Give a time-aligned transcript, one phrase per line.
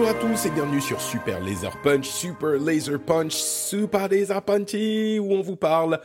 [0.00, 5.18] Bonjour à tous et bienvenue sur Super Laser Punch, Super Laser Punch, Super Laser Punchy,
[5.18, 6.00] où on vous parle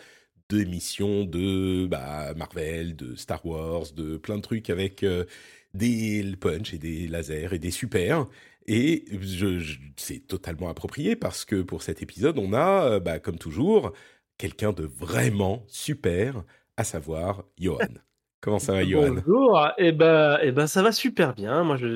[0.50, 5.24] d'émissions de bah, Marvel, de Star Wars, de plein de trucs avec euh,
[5.74, 8.26] des punch et des lasers et des super.
[8.68, 9.06] Et
[9.96, 13.94] c'est totalement approprié parce que pour cet épisode, on a, euh, bah, comme toujours,
[14.38, 16.44] quelqu'un de vraiment super,
[16.76, 17.80] à savoir Johan.
[18.46, 21.64] Comment ça va, Johan Bonjour, et ben, eh ben ça va super bien.
[21.64, 21.88] Moi, je,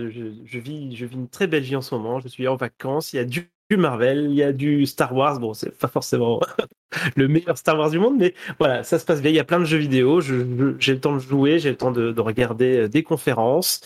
[0.57, 2.19] vis, je vis une très belle vie en ce moment.
[2.19, 3.13] Je suis en vacances.
[3.13, 3.47] Il y a du,
[3.77, 5.39] Marvel, il y a du Star Wars.
[5.39, 6.39] Bon, c'est pas forcément
[7.15, 9.29] le meilleur Star Wars du monde, mais voilà, ça se passe bien.
[9.29, 10.21] Il y a plein de jeux vidéo.
[10.21, 13.81] J'ai le temps de jouer, j'ai le temps de, de regarder euh, des conférences.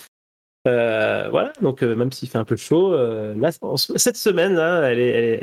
[0.65, 2.95] Euh, voilà, donc euh, même s'il fait un peu chaud,
[3.97, 4.55] cette semaine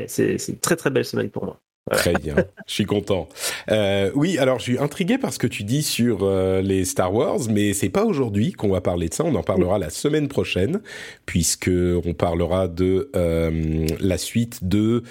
[0.09, 1.61] c'est une très très belle semaine pour moi.
[1.91, 3.29] Très bien, je suis content.
[3.71, 7.13] Euh, oui, alors je suis intrigué par ce que tu dis sur euh, les Star
[7.13, 9.25] Wars, mais c'est pas aujourd'hui qu'on va parler de ça.
[9.25, 10.81] On en parlera la semaine prochaine,
[11.27, 11.71] puisque
[12.05, 15.03] on parlera de euh, la suite de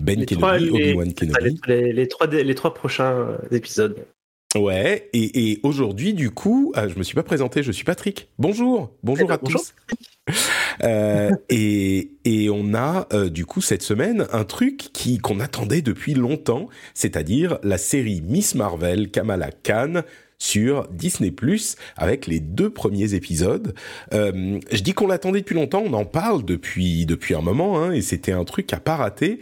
[0.00, 1.60] Ben Les Kenobi, Obi-Wan Kenobi.
[1.66, 3.96] les- les trois, les trois prochains épisodes.
[4.56, 8.28] Ouais, et, et aujourd'hui, du coup, ah, je me suis pas présenté, je suis Patrick.
[8.38, 9.60] Bonjour, bonjour Eh ben, à bonjour.
[9.60, 9.74] tous.
[10.84, 15.82] Euh, et, et on a euh, du coup cette semaine un truc qui qu'on attendait
[15.82, 20.02] depuis longtemps, c'est-à-dire la série Miss Marvel Kamala Khan
[20.38, 23.74] sur Disney Plus avec les deux premiers épisodes.
[24.14, 27.92] Euh, je dis qu'on l'attendait depuis longtemps, on en parle depuis depuis un moment, hein,
[27.92, 29.40] et c'était un truc à pas rater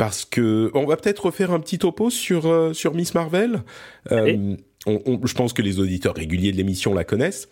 [0.00, 3.62] parce que on va peut-être refaire un petit topo sur euh, sur Miss Marvel.
[4.10, 4.56] Euh,
[4.86, 7.50] on- on- je pense que les auditeurs réguliers de l'émission la connaissent.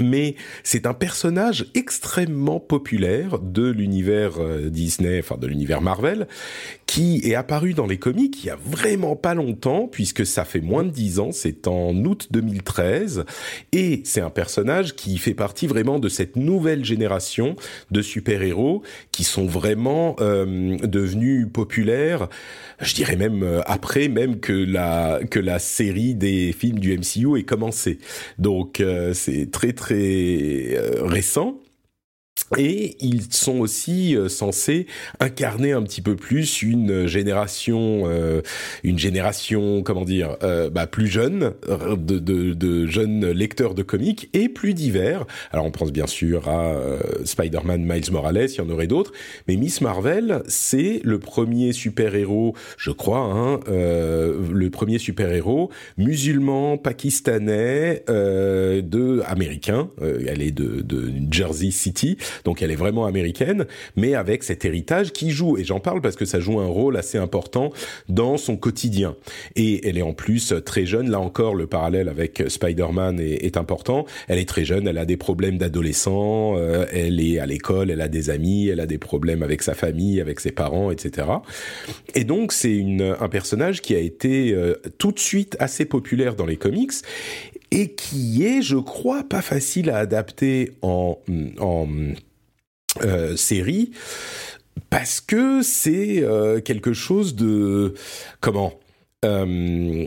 [0.00, 6.26] Mais c'est un personnage extrêmement populaire de l'univers euh, Disney, enfin de l'univers Marvel,
[6.86, 10.60] qui est apparu dans les comics il y a vraiment pas longtemps, puisque ça fait
[10.60, 13.24] moins de dix ans, c'est en août 2013,
[13.72, 17.56] et c'est un personnage qui fait partie vraiment de cette nouvelle génération
[17.90, 18.82] de super-héros
[19.12, 22.28] qui sont vraiment euh, devenus populaires,
[22.80, 27.38] je dirais même euh, après même que la, que la série des films du MCU
[27.38, 27.98] ait commencé.
[28.38, 31.58] Donc euh, c'est très très euh, récent.
[32.56, 34.86] Et ils sont aussi euh, censés
[35.20, 38.42] incarner un petit peu plus une génération, euh,
[38.84, 43.82] une génération, comment dire, euh, bah, plus jeune, euh, de, de, de jeunes lecteurs de
[43.82, 45.26] comics et plus divers.
[45.52, 49.12] Alors on pense bien sûr à euh, Spider-Man, Miles Morales, il y en aurait d'autres,
[49.46, 56.78] mais Miss Marvel, c'est le premier super-héros, je crois, hein, euh, le premier super-héros musulman,
[56.78, 59.90] pakistanais, euh, de américain.
[60.00, 63.66] Euh, elle est de, de Jersey City, donc elle est vraiment américaine,
[63.96, 65.58] mais avec cet héritage qui joue.
[65.58, 67.72] Et j'en parle parce que ça joue un rôle assez important
[68.08, 69.16] dans son quotidien.
[69.56, 71.10] Et elle est en plus très jeune.
[71.10, 74.04] Là encore, le parallèle avec Spider-Man est, important.
[74.28, 78.00] Elle est très jeune, elle a des problèmes d'adolescent, euh, elle est à l'école, elle
[78.00, 81.26] a des amis, elle a des problèmes avec sa famille, avec ses parents, etc.
[82.14, 82.84] Et donc c'est
[83.18, 86.92] un personnage qui a été euh, tout de suite assez populaire dans les comics
[87.70, 91.18] et qui est, je crois, pas facile à adapter en
[91.58, 91.86] en
[93.04, 93.92] euh, série
[94.90, 97.94] parce que c'est euh, quelque chose de
[98.40, 98.72] comment?
[99.24, 100.06] Euh,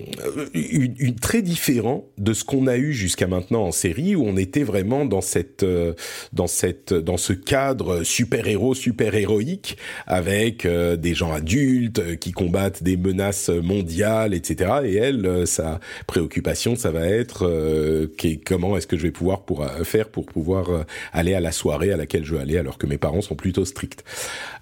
[1.20, 5.04] très différent de ce qu'on a eu jusqu'à maintenant en série où on était vraiment
[5.04, 5.94] dans cette euh,
[6.32, 9.78] dans cette dans ce cadre super héros super héroïque
[10.08, 15.82] avec euh, des gens adultes euh, qui combattent des menaces mondiales etc et elle sa
[16.08, 18.08] préoccupation ça va être euh,
[18.46, 21.98] comment est-ce que je vais pouvoir pour faire pour pouvoir aller à la soirée à
[21.98, 24.04] laquelle je veux aller alors que mes parents sont plutôt stricts.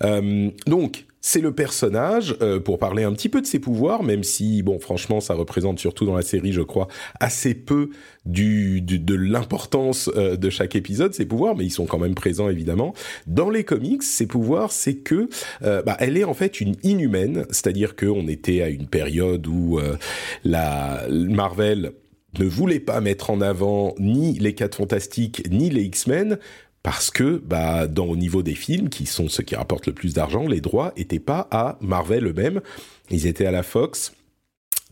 [0.03, 4.23] Euh, donc c'est le personnage, euh, pour parler un petit peu de ses pouvoirs, même
[4.23, 6.87] si, bon, franchement, ça représente surtout dans la série, je crois,
[7.19, 7.89] assez peu
[8.25, 12.15] du, du- de l'importance euh, de chaque épisode, ses pouvoirs, mais ils sont quand même
[12.15, 12.93] présents, évidemment.
[13.27, 15.27] Dans les comics, ses pouvoirs, c'est que,
[15.63, 19.77] euh, bah, elle est en fait une inhumaine, c'est-à-dire qu'on était à une période où
[19.79, 19.95] euh,
[20.43, 21.91] la Marvel
[22.37, 26.37] ne voulait pas mettre en avant ni les quatre fantastiques ni les X-Men
[26.83, 30.13] parce que bah dans au niveau des films qui sont ceux qui rapportent le plus
[30.13, 32.61] d'argent, les droits étaient pas à Marvel eux-mêmes,
[33.09, 34.13] ils étaient à la Fox.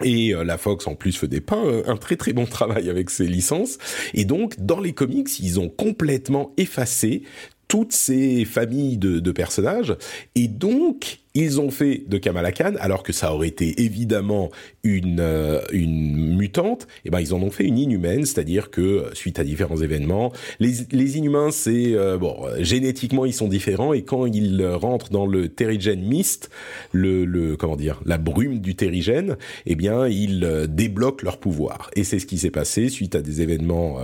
[0.03, 3.09] Et euh, la Fox en plus faisait pas un, un très très bon travail avec
[3.09, 3.79] ses licences.
[4.13, 7.23] Et donc dans les comics, ils ont complètement effacé
[7.67, 9.95] toutes ces familles de, de personnages.
[10.35, 14.49] Et donc, ils ont fait de Kamala Khan, alors que ça aurait été évidemment
[14.83, 19.09] une, euh, une mutante, et eh ben ils en ont fait une inhumaine, c'est-à-dire que
[19.13, 24.03] suite à différents événements, les, les inhumains, c'est euh, bon, génétiquement ils sont différents et
[24.03, 26.49] quand ils rentrent dans le terrigène mist,
[26.91, 31.91] le, le comment dire, la brume du terrigène, eh bien ils euh, débloquent leur pouvoir.
[31.95, 33.99] Et c'est ce qui s'est passé suite à des événements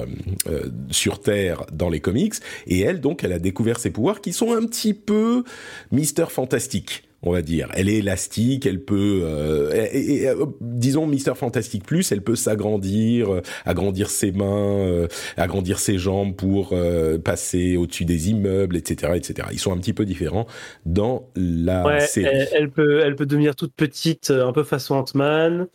[0.91, 2.35] sur Terre dans les comics.
[2.67, 5.43] Et elle, donc, elle a découvert ses pouvoirs qui sont un petit peu
[5.91, 7.69] Mister Fantastique on va dire.
[7.73, 13.33] Elle est élastique, elle peut, euh, et, euh, disons Mister Fantastic Plus, elle peut s'agrandir,
[13.33, 16.75] euh, agrandir ses mains, agrandir ses jambes pour
[17.23, 19.47] passer au-dessus des immeubles, etc., etc.
[19.51, 20.47] Ils sont un petit peu différents
[20.85, 22.27] dans la série.
[22.27, 25.67] Elle, elle, peut, elle peut devenir toute petite, un peu façon Ant-Man.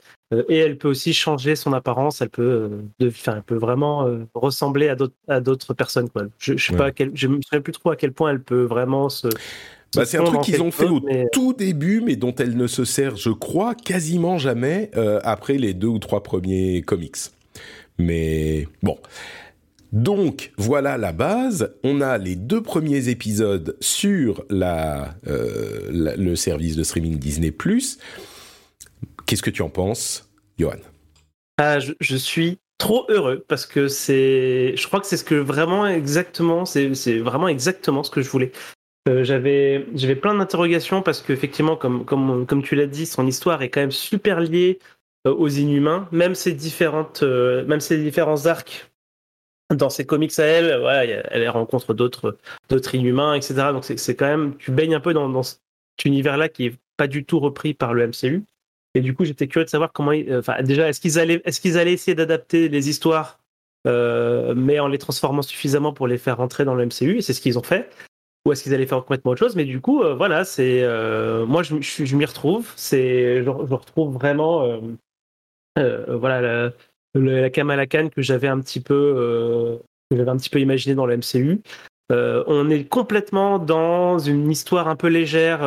[0.50, 2.20] Et elle peut aussi changer son apparence.
[2.20, 4.94] Elle peut, de, elle peut vraiment ressembler
[5.28, 6.10] à d'autres personnes.
[6.10, 6.24] Quoi.
[6.38, 8.64] Je, je sais pas, quel, je me souviens plus trop à quel point elle peut
[8.64, 9.28] vraiment se,
[9.94, 11.00] bah, c'est un truc qu'ils ont fait au
[11.32, 15.74] tout début, mais dont elle ne se sert, je crois, quasiment jamais euh, après les
[15.74, 17.16] deux ou trois premiers comics.
[17.98, 18.98] Mais bon.
[19.92, 21.74] Donc voilà la base.
[21.82, 27.54] On a les deux premiers épisodes sur la, euh, le service de streaming Disney+.
[29.26, 30.76] Qu'est-ce que tu en penses, Johan?
[31.56, 35.34] Ah, je, je, suis trop heureux parce que c'est, je crois que c'est ce que
[35.34, 38.52] vraiment exactement, c'est vraiment exactement ce que je voulais.
[39.08, 43.62] Euh, j'avais j'avais plein d'interrogations parce qu'effectivement, comme, comme, comme tu l'as dit, son histoire
[43.62, 44.78] est quand même super liée
[45.26, 48.90] euh, aux Inhumains, même ses différentes euh, même ses différents arcs
[49.74, 52.36] dans ses comics à elle, ouais, elle rencontre d'autres
[52.68, 53.54] d'autres Inhumains, etc.
[53.72, 55.60] Donc c'est quand même tu baignes un peu dans, dans cet
[56.04, 58.44] univers-là qui est pas du tout repris par le MCU.
[58.94, 61.78] Et du coup, j'étais curieux de savoir comment, enfin déjà, est-ce qu'ils allaient est-ce qu'ils
[61.78, 63.40] allaient essayer d'adapter les histoires
[63.84, 67.40] mais en les transformant suffisamment pour les faire rentrer dans le MCU, et c'est ce
[67.40, 67.88] qu'ils ont fait
[68.48, 71.44] ou est-ce qu'ils allaient faire complètement autre chose Mais du coup, euh, voilà, c'est euh,
[71.44, 72.72] moi je, je, m'y retrouve.
[72.76, 74.80] C'est je, retrouve vraiment
[75.78, 76.72] euh, voilà la,
[77.14, 79.80] la Kamala Khan que j'avais un petit peu
[80.10, 81.60] que j'avais un petit peu imaginé dans le MCU.
[82.10, 85.60] on est complètement dans une histoire un peu légère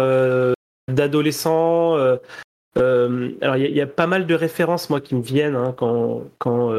[0.88, 1.95] d'adolescents.
[2.75, 6.24] alors il y, y, a pas mal de références moi qui me viennent hein, quand
[6.39, 6.74] quand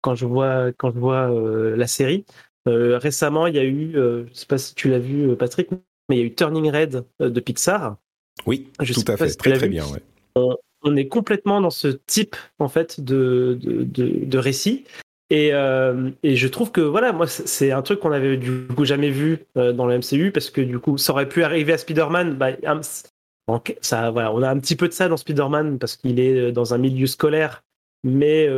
[0.00, 1.28] quand je vois quand je vois
[1.76, 2.24] la série.
[2.66, 5.30] Euh, récemment, il y a eu, euh, je ne sais pas si tu l'as vu,
[5.30, 7.96] euh, Patrick, mais il y a eu Turning Red de Pixar.
[8.46, 9.84] Oui, tout à fait, très très bien.
[10.82, 13.84] On, est complètement dans ce type en fait de, de,
[14.24, 14.84] de, récit.
[15.28, 19.10] Et, et, je trouve que voilà, moi, c'est un truc qu'on avait du coup jamais
[19.10, 22.34] vu dans le MCU parce que du coup, ça aurait pu arriver à Spider-Man.
[22.34, 22.52] Bah,
[23.80, 26.72] ça, voilà, on a un petit peu de ça dans Spider-Man parce qu'il est dans
[26.72, 27.64] un milieu scolaire,
[28.04, 28.48] mais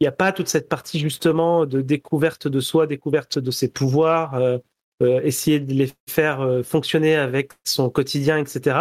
[0.00, 3.68] il n'y a pas toute cette partie justement de découverte de soi, découverte de ses
[3.68, 4.56] pouvoirs, euh,
[5.02, 8.78] euh, essayer de les faire euh, fonctionner avec son quotidien, etc.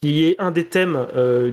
[0.00, 1.06] Qui est un des thèmes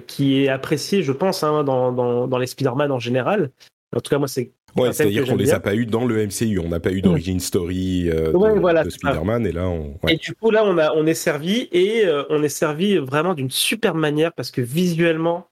[0.07, 3.51] qui est apprécié, je pense, hein, dans, dans, dans, les Spider-Man en général.
[3.93, 6.59] En tout cas, moi, c'est Ouais, c'est-à-dire qu'on les a pas eu dans le MCU,
[6.59, 9.97] on n'a pas eu d'origine story de, de Spider-Man, et là, on.
[10.03, 10.13] Ouais.
[10.13, 13.49] Et du coup, là, on a, on est servi et on est servi vraiment d'une
[13.49, 15.49] super manière parce que visuellement,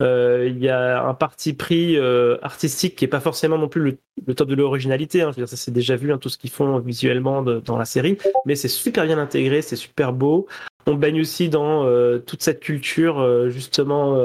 [0.00, 4.34] il y a un parti pris euh, artistique qui est pas forcément non plus le,
[4.34, 5.22] top de l'originalité.
[5.22, 5.30] Hein.
[5.30, 7.84] Je veux dire, ça c'est déjà vu hein, tout ce qu'ils font visuellement dans la
[7.84, 10.46] série, mais c'est super bien intégré, c'est super beau.
[10.86, 14.16] On baigne aussi dans euh, toute cette culture justement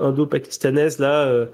[0.00, 1.48] indo-pakistanaise là,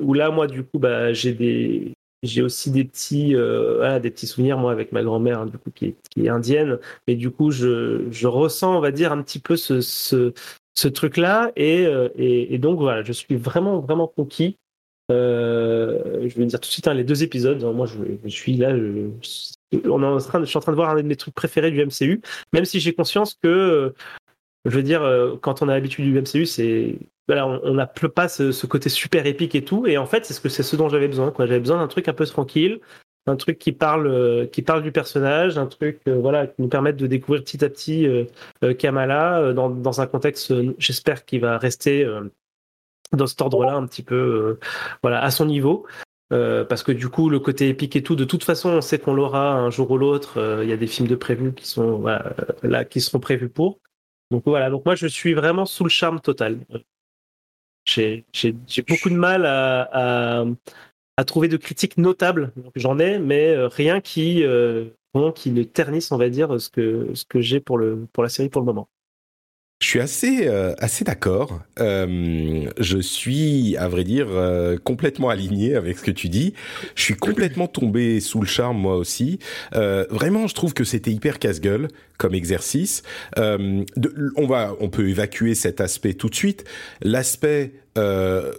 [0.00, 1.94] où là moi du coup bah, j'ai
[2.40, 6.78] aussi des petits des petits souvenirs moi avec ma grand-mère du coup qui est, indienne,
[7.08, 10.32] mais du coup je, ressens on va dire un petit peu ce
[10.78, 11.50] ce truc-là.
[11.58, 14.56] Euh, et, donc voilà, je suis vraiment, vraiment conquis.
[15.10, 17.62] Euh, je vais dire tout de suite hein, les deux épisodes.
[17.74, 18.76] Moi, je, suis là.
[18.76, 19.08] Je,
[19.88, 21.72] on est en train, je suis en train de voir un de mes trucs préférés
[21.72, 22.20] du MCU,
[22.52, 23.92] même si j'ai conscience que,
[24.66, 28.28] je veux dire, euh, quand on a l'habitude du MCU, c'est voilà, on n'a pas
[28.28, 29.86] ce, ce, côté super épique et tout.
[29.86, 31.32] Et en fait, c'est ce que c'est ce dont j'avais besoin.
[31.38, 32.80] J'avais besoin d'un truc un peu tranquille,
[33.28, 36.68] un truc qui parle, euh, qui parle du personnage, un truc euh, voilà, qui nous
[36.68, 41.58] permette de découvrir petit à petit euh, Kamala dans, dans, un contexte, j'espère, qu'il va
[41.58, 42.08] rester
[43.12, 44.58] dans cet ordre-là un petit peu
[45.02, 45.86] voilà, à son niveau.
[46.30, 49.14] parce que du coup, le côté épique et tout, de toute façon, on sait qu'on
[49.14, 50.60] l'aura un jour ou l'autre.
[50.62, 52.04] Il y a des films de prévus qui sont
[52.62, 53.78] là, qui seront prévus pour.
[54.30, 54.70] Donc voilà.
[54.70, 56.58] Donc moi, je suis vraiment sous le charme total.
[57.88, 58.24] J'ai
[58.86, 60.44] beaucoup de mal à,
[61.18, 62.52] à trouver de critiques notables.
[62.76, 64.84] J'en ai, mais euh, rien qui, euh,
[65.34, 67.80] qui ne ternissent, on va dire, ce que, ce que j'ai pour,
[68.12, 68.88] pour la série pour le moment.
[69.80, 71.60] Je suis assez euh, assez d'accord.
[71.80, 74.28] Euh, je suis, à vrai dire,
[74.84, 76.54] complètement aligné avec ce que tu dis.
[76.94, 79.40] Je suis complètement tombé sous le charme moi aussi.
[79.72, 83.02] vraiment, je trouve que c'était hyper casse-gueule comme exercice.
[83.36, 86.64] On va, on peut évacuer cet aspect tout de suite.
[87.00, 88.52] L'aspect euh,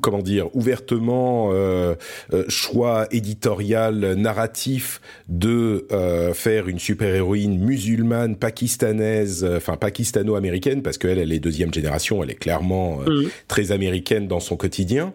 [0.00, 1.94] comment dire, ouvertement euh,
[2.32, 5.86] euh, choix éditorial, narratif de
[6.34, 12.34] faire une super-héroïne musulmane, pakistanaise, enfin pakistano-américaine, parce qu'elle, elle est deuxième génération, elle est
[12.34, 13.28] clairement mmh.
[13.48, 15.12] très américaine dans son quotidien.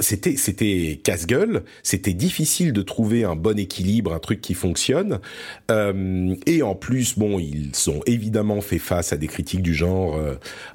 [0.00, 5.20] c'était c'était casse-gueule, c'était difficile de trouver un bon équilibre, un truc qui fonctionne.
[5.70, 10.18] et en plus, bon, ils ont évidemment fait face à des critiques du genre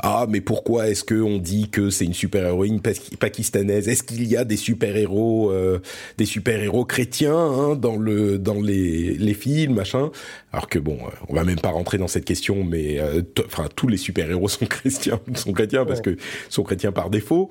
[0.02, 2.82] ah mais pourquoi est-ce que on dit que c'est une super-héroïne
[3.20, 3.88] pakistanaise.
[3.88, 5.80] Est-ce qu'il y a des super-héros, euh,
[6.18, 10.12] des super-héros chrétiens hein, dans le dans les, les films, machin?
[10.52, 13.68] Alors que bon, euh, on va même pas rentrer dans cette question, mais euh, enfin
[13.76, 16.18] tous les super-héros sont chrétiens, sont chrétiens parce que
[16.50, 17.50] sont chrétiens par défaut.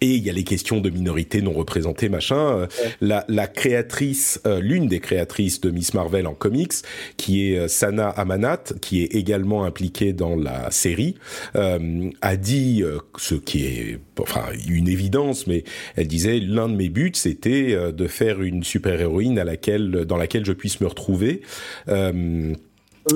[0.00, 2.66] Et il y a les questions de minorités non représentées, machin.
[3.00, 6.72] La, la créatrice, l'une des créatrices de Miss Marvel en comics,
[7.16, 11.16] qui est Sana Amanat, qui est également impliquée dans la série,
[11.54, 12.82] a dit
[13.16, 15.64] ce qui est enfin une évidence, mais
[15.96, 19.90] elle disait l'un de mes buts c'était euh, de faire une super héroïne à laquelle
[20.06, 21.42] dans laquelle je puisse me retrouver.
[21.88, 22.12] Euh,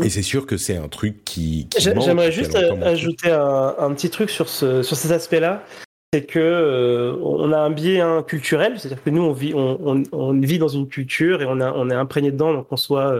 [0.02, 1.68] et c'est sûr que c'est un truc qui.
[1.78, 5.64] J'aimerais juste ajouter un, petit truc sur, ce, sur ces aspects-là.
[6.12, 10.04] C'est que euh, on a un biais hein, culturel, c'est-à-dire que nous on vit, on,
[10.12, 13.12] on, vit dans une culture et on, a, on est imprégné dedans, donc qu'on soit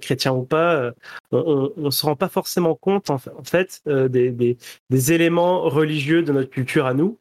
[0.00, 0.90] chrétien ou pas,
[1.30, 4.58] on, ne se rend pas forcément compte en fait, des, des,
[4.90, 7.16] des, éléments religieux de notre culture à nous.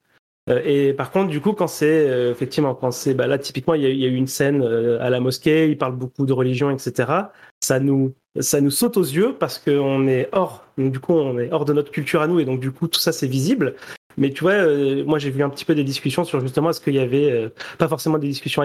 [0.50, 3.74] Euh, et par contre, du coup, quand c'est euh, effectivement, quand c'est bah là typiquement,
[3.76, 6.72] il y, a, eu une scène euh, à la mosquée, il parle beaucoup de religion,
[6.72, 7.12] etc.
[7.64, 11.52] Ça nous ça nous saute aux yeux parce qu'on est hors, du coup, on est
[11.52, 13.76] hors de notre culture à nous et donc du coup, tout ça c'est visible.
[14.18, 14.66] Mais tu vois,
[15.06, 17.88] moi j'ai vu un petit peu des discussions sur justement est-ce qu'il y avait pas
[17.88, 18.64] forcément des discussions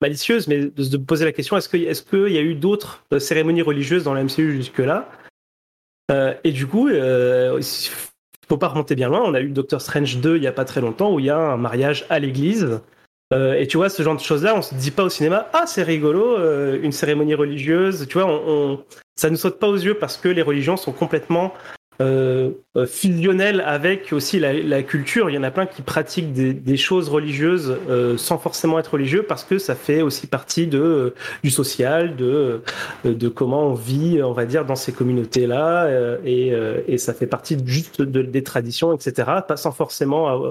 [0.00, 3.04] malicieuses, mais de se poser la question est-ce que est-ce qu'il y a eu d'autres
[3.18, 5.08] cérémonies religieuses dans la MCU jusque là
[6.44, 6.88] Et du coup,
[8.48, 9.22] faut pas remonter bien loin.
[9.24, 11.30] On a eu Doctor Strange 2 il y a pas très longtemps où il y
[11.30, 12.80] a un mariage à l'église.
[13.32, 15.64] Euh, et tu vois, ce genre de choses-là, on se dit pas au cinéma, ah,
[15.66, 18.06] c'est rigolo, euh, une cérémonie religieuse.
[18.08, 18.84] Tu vois,
[19.16, 21.54] ça nous saute pas aux yeux parce que les religions sont complètement
[22.00, 25.30] euh, euh, fusionnel avec aussi la, culture.
[25.30, 27.78] Il y en a plein qui pratiquent des, choses religieuses
[28.18, 33.74] sans forcément être religieux parce que ça fait aussi partie du social, de comment on
[33.74, 38.92] vit, on va dire, dans ces communautés-là, et, ça fait partie juste de, des traditions,
[38.92, 39.30] etc.
[39.48, 40.42] Pas sans forcément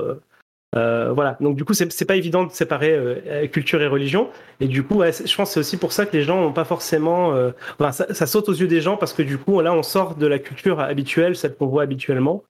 [0.75, 1.37] euh, voilà.
[1.39, 4.29] Donc du coup, c'est pas évident de séparer euh, culture et religion.
[4.59, 6.65] Et du coup, je pense que c'est aussi pour ça que les gens n'ont pas
[6.65, 7.33] forcément.
[7.33, 9.83] Euh, enfin, ça, ça, saute aux yeux des gens parce que du coup, là, on
[9.83, 12.43] sort de la culture habituelle, celle qu'on voit habituellement.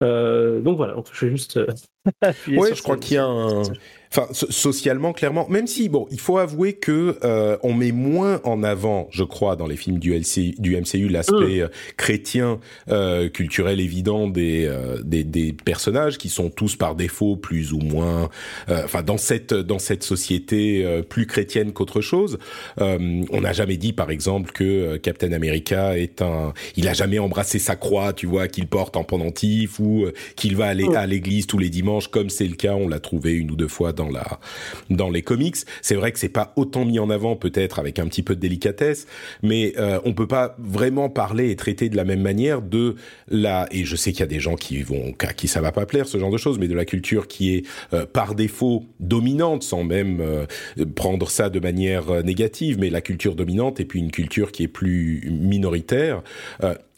[0.00, 0.94] donc voilà.
[0.94, 1.58] Donc, je vais juste.
[2.22, 3.62] ouais, je crois qu'il y a un.
[4.10, 8.62] Enfin, socialement, clairement, même si bon, il faut avouer que euh, on met moins en
[8.62, 11.60] avant, je crois, dans les films du, LC, du MCU, l'aspect mm.
[11.60, 17.36] euh, chrétien, euh, culturel évident des, euh, des, des personnages qui sont tous par défaut
[17.36, 18.30] plus ou moins,
[18.70, 22.38] euh, enfin, dans cette dans cette société plus chrétienne qu'autre chose.
[22.78, 27.58] on n'a jamais dit, par exemple, que Captain America est un, il a jamais embrassé
[27.58, 30.96] sa croix, tu vois, qu'il porte en pendentif ou qu'il va aller mm.
[30.96, 33.68] à l'église tous les dimanches, comme c'est le cas, on l'a trouvé une ou deux
[33.68, 34.40] fois dans la
[34.88, 35.56] dans les comics.
[35.82, 38.40] C'est vrai que c'est pas autant mis en avant peut-être avec un petit peu de
[38.40, 39.06] délicatesse,
[39.42, 42.96] mais euh, on peut pas vraiment parler et traiter de la même manière de
[43.28, 45.72] la et je sais qu'il y a des gens qui vont à qui ça va
[45.72, 48.84] pas plaire ce genre de choses, mais de la culture qui est euh, par défaut
[49.00, 50.46] dominante sans même euh,
[50.94, 54.64] prendre ça de manière euh, négative, mais la culture dominante et puis une culture qui
[54.64, 56.22] est plus minoritaire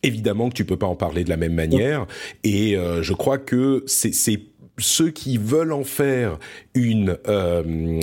[0.03, 2.07] évidemment que tu peux pas en parler de la même manière
[2.45, 4.41] et je crois que c'est
[4.81, 6.39] ceux qui veulent en faire
[7.29, 8.01] euh,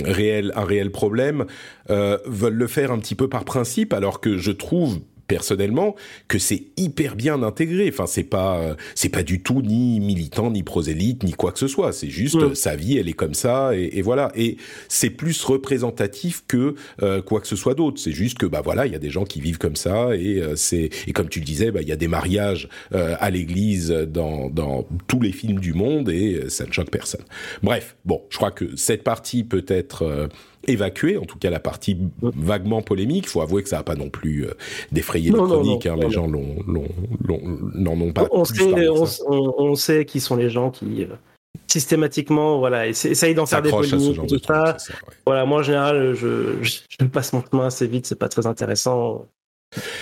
[0.54, 1.46] un réel problème
[1.90, 5.94] euh, veulent le faire un petit peu par principe, alors que je trouve personnellement
[6.26, 7.88] que c'est hyper bien intégré.
[7.88, 11.58] Enfin, c'est pas euh, c'est pas du tout ni militant, ni prosélyte, ni quoi que
[11.58, 11.92] ce soit.
[11.92, 14.32] C'est juste sa vie, elle est comme ça, et, voilà.
[14.34, 14.56] Et
[14.88, 18.00] c'est plus représentatif que euh, quoi que ce soit d'autre.
[18.00, 20.40] C'est juste que bah voilà, il y a des gens qui vivent comme ça, et
[20.40, 23.90] euh, c'est et comme tu le disais, bah il y a des mariages à l'église
[23.90, 27.24] dans dans tous les films du monde, et ça ne choque personne.
[27.62, 30.28] Bref, bon, je crois que cette partie peut être
[30.66, 33.24] évacuer, en tout cas la partie vaguement polémique.
[33.26, 34.54] Il faut avouer que ça n'a pas non plus euh,
[34.92, 35.86] défrayé les chroniques.
[35.86, 38.28] hein, les gens n'en ont pas.
[38.30, 38.88] On, sait,
[39.28, 41.06] on, sait qui sont les gens qui,
[41.66, 44.76] systématiquement, voilà, essaye d'en faire des polémiques, tout ça.
[45.26, 49.26] Voilà, moi en général, je, je, passe mon chemin assez vite, c'est pas très intéressant.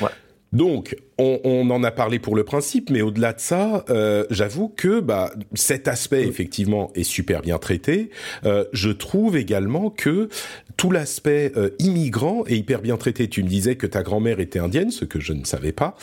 [0.01, 0.09] Ouais.
[0.53, 5.01] Donc, on, en a parlé pour le principe, mais au-delà de ça, euh, j'avoue que
[5.01, 8.11] bah, cet aspect effectivement est super bien traité.
[8.45, 10.29] Euh, je trouve également que
[10.77, 13.29] tout l'aspect euh, immigrant est hyper bien traité.
[13.29, 15.97] Tu me disais que ta grand-mère était indienne, ce que je ne savais pas.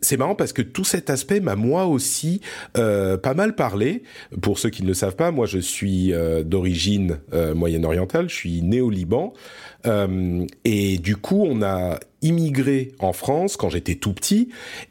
[0.00, 2.40] c'est marrant parce que tout cet aspect m'a moi aussi
[2.74, 4.02] pas mal parlé.
[4.40, 6.12] Pour ceux qui ne le savent pas, moi je suis
[6.44, 7.18] d'origine
[7.54, 9.34] moyenne-orientale, je suis né au Liban.
[9.84, 14.48] Et du coup, on a immigré en France quand j'étais tout petit.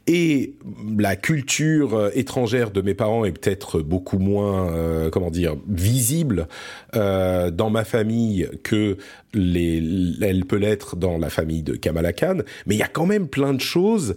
[0.08, 0.54] Et
[0.98, 6.48] la culture euh, étrangère de mes parents est peut-être beaucoup moins euh, comment dire visible
[6.96, 8.98] euh, dans ma famille que
[9.34, 9.84] les,
[10.22, 12.38] elle peut l'être dans la famille de Kamala Khan.
[12.68, 14.15] Mais il y a quand même plein de choses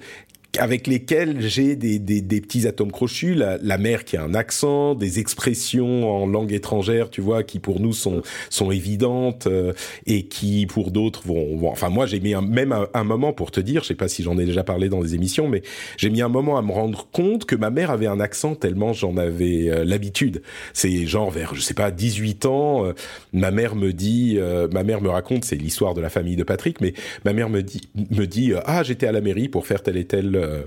[0.57, 4.35] avec lesquels j'ai des, des, des, petits atomes crochus, la, la, mère qui a un
[4.35, 9.75] accent, des expressions en langue étrangère, tu vois, qui pour nous sont sont évidentes euh,
[10.07, 13.61] et qui pour d'autres vont, Enfin, moi, j'ai mis un, même un, moment pour te
[13.61, 15.63] dire, je sais pas si j'en ai déjà parlé dans des émissions, mais
[15.99, 18.93] j'ai mis un moment à me rendre compte que ma mère avait un accent tellement
[18.93, 20.43] j'en avais euh, l'habitude.
[20.73, 22.93] C'est genre vers, je sais pas, 18 ans, euh,
[23.35, 24.39] ma mère me dit,
[24.73, 27.63] ma mère me raconte, c'est l'histoire de la famille de Patrick, mais ma mère me
[27.63, 30.63] dit, me dit, ah, j'étais à la mairie pour faire telle et telle euh,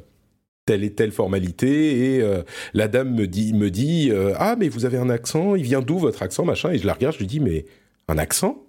[0.65, 4.69] telle et telle formalité et euh, la dame me dit me dit euh, ah mais
[4.69, 7.19] vous avez un accent il vient d'où votre accent machin et je la regarde je
[7.19, 7.65] lui dis mais
[8.07, 8.63] un accent?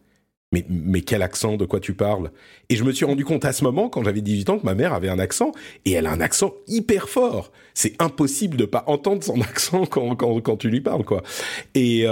[0.55, 2.31] Mais, mais quel accent De quoi tu parles?
[2.69, 4.75] Et je me suis rendu compte à ce moment, quand j'avais 18 ans, que ma
[4.75, 5.53] mère avait un accent,
[5.87, 7.53] et elle a un accent hyper fort.
[7.73, 11.23] C'est impossible de pas entendre son accent quand, quand, quand tu lui parles, quoi.
[11.75, 12.05] Et,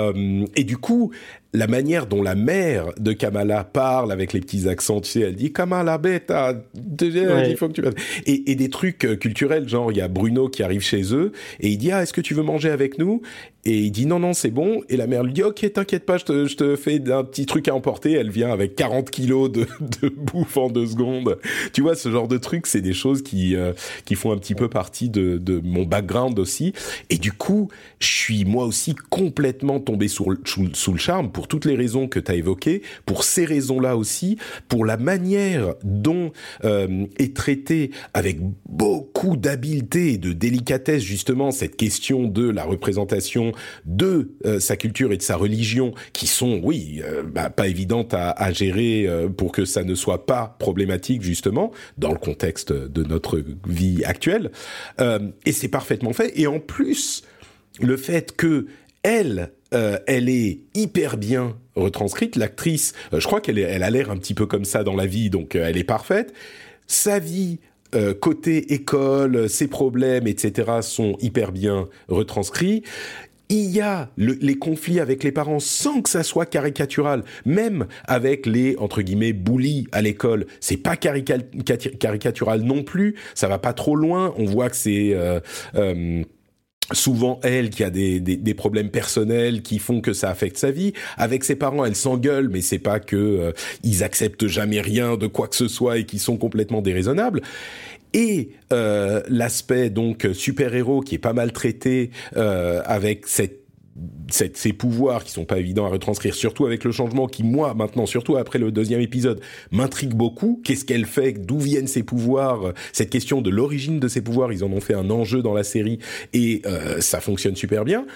[0.56, 1.12] et du coup,
[1.52, 5.34] la manière dont la mère de Kamala parle avec les petits accents, tu sais, elle
[5.34, 6.54] dit Kamala bêta,
[7.00, 7.82] il faut que tu
[8.26, 11.32] et, et des trucs euh, culturels, genre il y a Bruno qui arrive chez eux
[11.58, 13.22] et il dit ah est-ce que tu veux manger avec nous?
[13.66, 14.82] Et il dit non non c'est bon.
[14.88, 17.46] Et la mère lui dit ok t'inquiète pas je te, je te fais un petit
[17.46, 18.12] truc à emporter.
[18.12, 19.66] Elle vient avec 40 kilos de,
[20.02, 21.38] de bouffe en deux secondes.
[21.72, 23.72] Tu vois ce genre de trucs c'est des choses qui euh,
[24.04, 26.72] qui font un petit peu partie de, de mon background aussi.
[27.10, 31.39] Et du coup je suis moi aussi complètement tombé sous, sous, sous le charme pour
[31.48, 36.32] toutes les raisons que tu as évoquées, pour ces raisons-là aussi, pour la manière dont
[36.64, 43.52] euh, est traitée avec beaucoup d'habileté et de délicatesse justement cette question de la représentation
[43.84, 48.14] de euh, sa culture et de sa religion, qui sont, oui, euh, bah, pas évidentes
[48.14, 53.04] à, à gérer pour que ça ne soit pas problématique justement dans le contexte de
[53.04, 54.50] notre vie actuelle.
[55.46, 56.32] et c'est parfaitement fait.
[56.38, 57.22] Et en plus,
[57.80, 58.66] le fait que
[59.02, 62.36] elle euh, elle est hyper bien retranscrite.
[62.36, 65.06] L'actrice, euh, je crois qu'elle elle a l'air un petit peu comme ça dans la
[65.06, 66.32] vie, donc euh, elle est parfaite.
[66.86, 67.58] Sa vie
[68.20, 70.78] côté école, ses problèmes, etc.
[70.80, 72.84] sont hyper bien retranscrits
[73.48, 78.46] il y a les conflits avec les parents sans que ça soit caricatural, même avec
[78.46, 83.96] les entre guillemets bullies à l'école, c'est pas caricatural non plus, ça va pas trop
[83.96, 85.16] loin, on voit que c'est
[86.92, 90.92] souvent elle qui a des, des, problèmes personnels qui font que ça affecte sa vie.
[91.16, 95.26] Avec ses parents, elle s'engueule, mais c'est pas que euh, ils acceptent jamais rien de
[95.26, 97.42] quoi que ce soit et qui sont complètement déraisonnables.
[98.12, 103.59] Et euh, l'aspect donc super héros qui est pas mal traité euh, avec cette
[104.30, 108.06] ces pouvoirs qui sont pas évidents à retranscrire, surtout avec le changement qui, moi, maintenant,
[108.06, 109.40] surtout après le deuxième épisode,
[109.72, 110.60] m'intrigue beaucoup.
[110.64, 111.32] Qu'est-ce qu'elle fait?
[111.32, 112.72] D'où viennent ses pouvoirs?
[112.92, 115.64] Cette question de l'origine de ses pouvoirs, ils en ont fait un enjeu dans la
[115.64, 115.98] série
[116.32, 118.06] et euh, ça fonctionne super bien.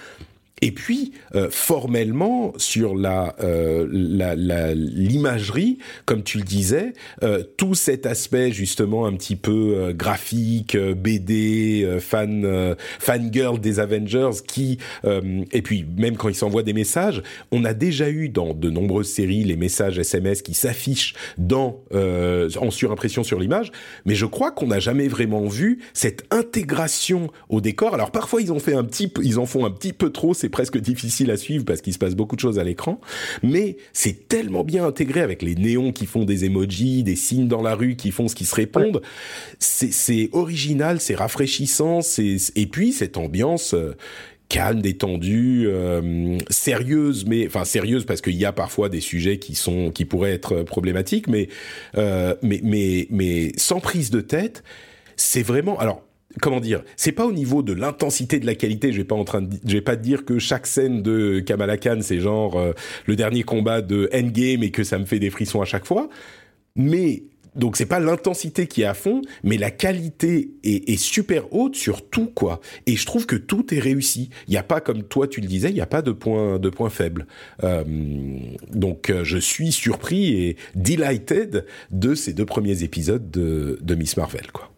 [0.61, 8.05] Et puis, euh, formellement, sur la euh, l'imagerie, comme tu le disais, euh, tout cet
[8.05, 14.77] aspect justement un petit peu euh, graphique, euh, BD, fan fangirl des Avengers, qui
[15.51, 19.09] et puis même quand ils s'envoient des messages, on a déjà eu dans de nombreuses
[19.09, 23.71] séries les messages SMS qui s'affichent dans en surimpression sur l'image,
[24.05, 27.93] mais je crois qu'on n'a jamais vraiment vu cette intégration au décor.
[27.93, 30.49] Alors parfois ils ont fait un petit, ils en font un petit peu trop c'est
[30.49, 33.01] presque difficile à suivre parce qu'il se passe beaucoup de choses à l'écran,
[33.41, 37.63] mais c'est tellement bien intégré avec les néons qui font des emojis, des signes dans
[37.63, 39.01] la rue qui font ce qui se répondent.
[39.57, 43.95] C'est original, c'est rafraîchissant, et puis cette ambiance euh,
[44.47, 49.55] calme, détendue, euh, sérieuse, mais enfin sérieuse parce qu'il y a parfois des sujets qui
[49.55, 51.49] sont qui pourraient être problématiques, mais
[51.97, 54.63] euh, mais mais mais sans prise de tête.
[55.17, 56.04] C'est vraiment alors
[56.41, 58.91] comment dire, c'est pas au niveau de l'intensité de la qualité.
[58.91, 62.19] Je vais pas en train de, pas dire que chaque scène de Kamala Khan c'est
[62.19, 62.73] genre euh,
[63.05, 66.09] le dernier combat de Endgame et que ça me fait des frissons à chaque fois.
[66.75, 67.23] Mais
[67.55, 71.75] donc c'est pas l'intensité qui est à fond, mais la qualité est, est, super haute
[71.75, 72.59] sur tout quoi.
[72.85, 74.29] Et je trouve que tout est réussi.
[74.47, 76.59] Il n'y a pas comme toi tu le disais, il n'y a pas de point
[76.59, 77.27] de point faible.
[77.63, 77.83] Euh,
[78.73, 84.17] donc euh, je suis surpris et delighted de ces deux premiers épisodes de, de Miss
[84.17, 84.74] Marvel quoi.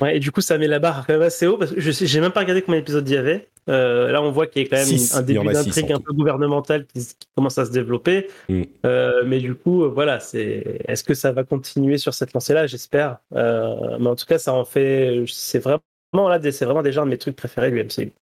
[0.00, 1.90] Ouais, et du coup, ça met la barre quand même assez haut parce que je
[1.90, 3.48] sais, j'ai même pas regardé combien d'épisodes il y avait.
[3.68, 5.14] Euh, là, on voit qu'il y a quand même Six.
[5.14, 8.28] un début d'intrigue un peu gouvernementale qui, qui commence à se développer.
[8.48, 8.62] Mm.
[8.84, 10.82] Euh, mais du coup, euh, voilà, c'est.
[10.86, 12.66] Est-ce que ça va continuer sur cette lancée-là?
[12.66, 13.18] J'espère.
[13.34, 15.24] Euh, mais en tout cas, ça en fait.
[15.26, 18.12] C'est vraiment là, c'est vraiment déjà un de mes trucs préférés du MCU.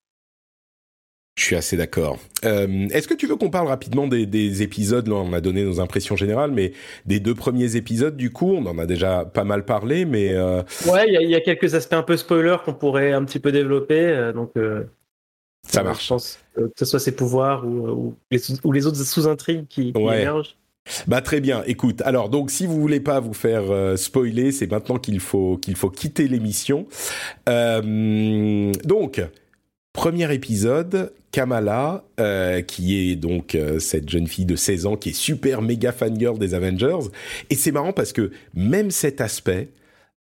[1.37, 2.19] Je suis assez d'accord.
[2.45, 5.09] Euh, Est-ce que tu veux qu'on parle rapidement des, des épisodes?
[5.09, 6.73] Là, on a donné nos impressions générales, mais
[7.07, 10.63] des deux premiers épisodes, du coup, on en a déjà pas mal parlé, mais euh,
[10.87, 13.25] Ouais, il y, a- il y a quelques aspects un peu spoilers qu'on pourrait un
[13.25, 13.99] petit peu développer.
[13.99, 14.53] euh, donc,
[15.67, 16.03] ça marche.
[16.05, 19.67] Je pense que ce soit ses pouvoirs ou, ou les, sous- ou les autres sous-intrigues
[19.69, 20.21] qui, qui Ouais.
[20.23, 20.57] émergent.
[21.07, 21.63] Bah très bien.
[21.69, 25.57] Écoute, alors donc si vous voulez pas vous faire euh, spoiler, c'est maintenant qu'il faut
[25.57, 26.89] qu'il faut quitter l'émission.
[27.49, 29.23] Euh, donc
[29.93, 35.11] premier épisode, Kamala, euh, qui est donc euh, cette jeune fille de 16 ans qui
[35.11, 37.09] est super méga fangirl des Avengers.
[37.51, 39.69] Et c'est marrant parce que même cet aspect,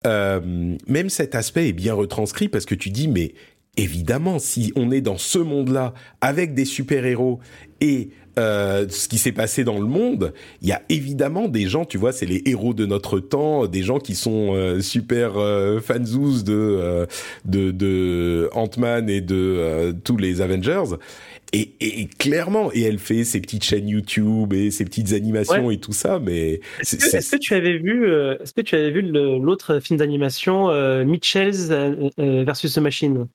[0.06, 3.34] euh, même cet aspect est bien retranscrit parce que tu dis mais
[3.76, 7.40] évidemment si on est dans ce monde-là avec des super-héros
[7.80, 11.84] et euh, ce qui s'est passé dans le monde, il y a évidemment des gens,
[11.84, 15.80] tu vois, c'est les héros de notre temps, des gens qui sont euh, super euh,
[15.80, 17.06] fanzous de, euh,
[17.46, 20.96] de, de Ant-Man et de tous les Avengers.
[21.52, 25.70] Et, et- et clairement, et elle fait ses petites chaînes YouTube et ses petites animations
[25.70, 28.04] et tout ça, mais Est-ce que, tu avais vu,
[28.40, 30.68] est-ce que tu avais vu l'autre film d'animation
[31.04, 31.68] Mitchells
[32.18, 33.26] versus The Machine?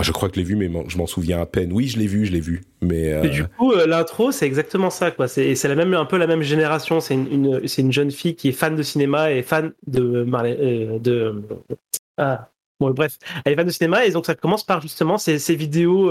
[0.00, 1.74] Ah, je crois que je l'ai vu, mais je m'en souviens à peine.
[1.74, 4.88] Oui, je l'ai vu, je l'ai vu, mais euh, du coup, euh, l'intro, c'est exactement
[4.88, 5.28] ça, quoi.
[5.28, 7.00] C'est la même, un peu la même génération.
[7.00, 11.42] C'est une, c'est une jeune fille qui est fan de cinéma et fan euh, de
[12.16, 15.54] ah bon bref, elle est fan de cinéma et donc ça commence par justement ces
[15.54, 16.10] vidéos.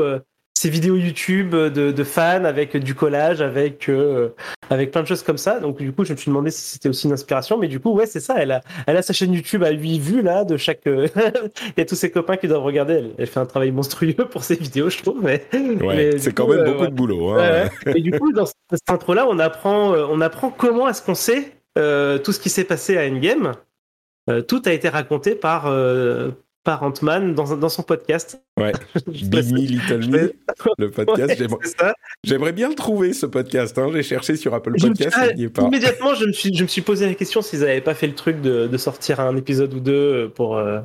[0.60, 4.30] Euh, ces vidéos YouTube de, de fans avec du collage, avec euh,
[4.70, 5.60] avec plein de choses comme ça.
[5.60, 7.94] Donc du coup, je me suis demandé si c'était aussi une inspiration, mais du coup,
[7.94, 8.36] ouais, c'est ça.
[8.38, 10.86] Elle a, elle a sa chaîne YouTube à 8 vues là de chaque.
[10.88, 12.94] euh, Il y a tous ses copains qui doivent regarder.
[12.94, 15.22] Elle, elle fait un travail monstrueux pour ses vidéos, je trouve.
[15.24, 16.90] Mais, ouais, c'est quand coup, même euh, beaucoup ouais.
[16.90, 17.30] de boulot.
[17.30, 17.70] Hein.
[17.86, 17.98] Ouais.
[17.98, 21.54] Et du coup, dans cette intro-là, on apprend, euh, on apprend comment est-ce qu'on sait
[21.78, 23.54] euh, tout ce qui s'est passé à Endgame.
[24.30, 26.32] Euh, tout a été raconté par, euh,
[26.64, 28.42] par Ant-Man dans, dans son podcast.
[28.60, 28.74] Ouais.
[29.08, 30.34] Big Me, Little Me,
[30.78, 31.40] le podcast.
[31.40, 31.92] Ouais,
[32.24, 33.78] J'aimerais- bien le trouver, ce podcast.
[33.78, 33.90] Hein.
[33.94, 35.64] J'ai cherché sur Apple Je me suis- Podcast, ah, il n'y est pas.
[35.64, 38.16] immédiatement, je me, suis, je me suis posé la question s'ils n'avaient pas fait le
[38.16, 40.58] truc de, de sortir un épisode ou deux pour.
[40.58, 40.82] euh,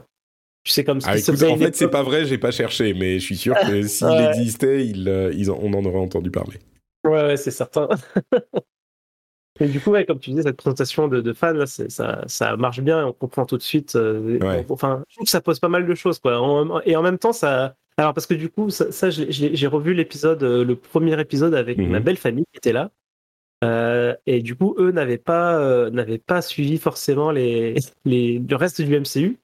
[0.64, 3.24] tu sais, comme Ah, écoute, en fait, c'est pas vrai, j'ai pas cherché, mais je
[3.24, 4.30] suis sûr que s'il Ouais.
[4.34, 6.58] existait, il, euh, ils en- on en aurait entendu parler.
[7.04, 7.88] Ouais, ouais, c'est certain.
[9.60, 12.56] Et du coup, ouais, comme tu disais, cette présentation de, de fans, là, ça, ça
[12.56, 13.94] marche bien et on comprend tout de suite.
[13.94, 14.66] euh, Ouais.
[14.68, 16.32] Enfin, je trouve que ça pose pas mal de choses, quoi.
[16.86, 17.76] Et en même temps, ça.
[17.96, 21.78] Alors, parce que du coup, ça, ça, j'ai- revu l'épisode, euh, le premier épisode avec
[21.78, 21.88] Mhm.
[21.88, 22.90] ma belle famille qui était là.
[23.62, 28.56] Euh, et du coup, eux n'avaient pas, euh, n'avaient pas suivi forcément les, les, le
[28.56, 29.38] reste du MCU.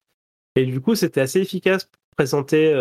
[0.57, 2.73] Et du coup, c'était assez efficace pour présenter,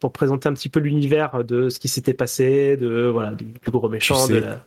[0.00, 3.90] pour présenter un petit peu l'univers de ce qui s'était passé, de voilà, du gros
[3.90, 4.64] méchant, sais, de la.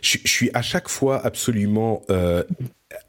[0.00, 2.42] Je, je suis à chaque fois absolument euh,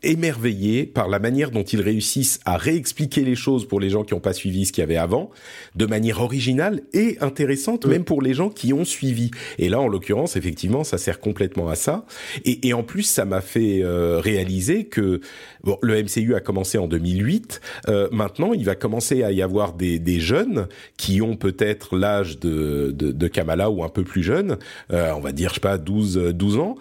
[0.01, 4.13] émerveillé par la manière dont ils réussissent à réexpliquer les choses pour les gens qui
[4.13, 5.29] n'ont pas suivi ce qu'il y avait avant,
[5.75, 9.31] de manière originale et intéressante, même pour les gens qui ont suivi.
[9.57, 12.05] Et là, en l'occurrence, effectivement, ça sert complètement à ça.
[12.45, 15.21] Et, et en plus, ça m'a fait euh, réaliser que
[15.63, 17.61] bon, le MCU a commencé en 2008.
[17.87, 20.67] Euh, maintenant, il va commencer à y avoir des, des jeunes
[20.97, 24.57] qui ont peut-être l'âge de, de, de Kamala ou un peu plus jeunes,
[24.91, 26.75] euh, on va dire, je sais pas, 12, euh, 12 ans,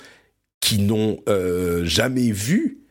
[0.60, 2.81] qui n'ont euh, jamais vu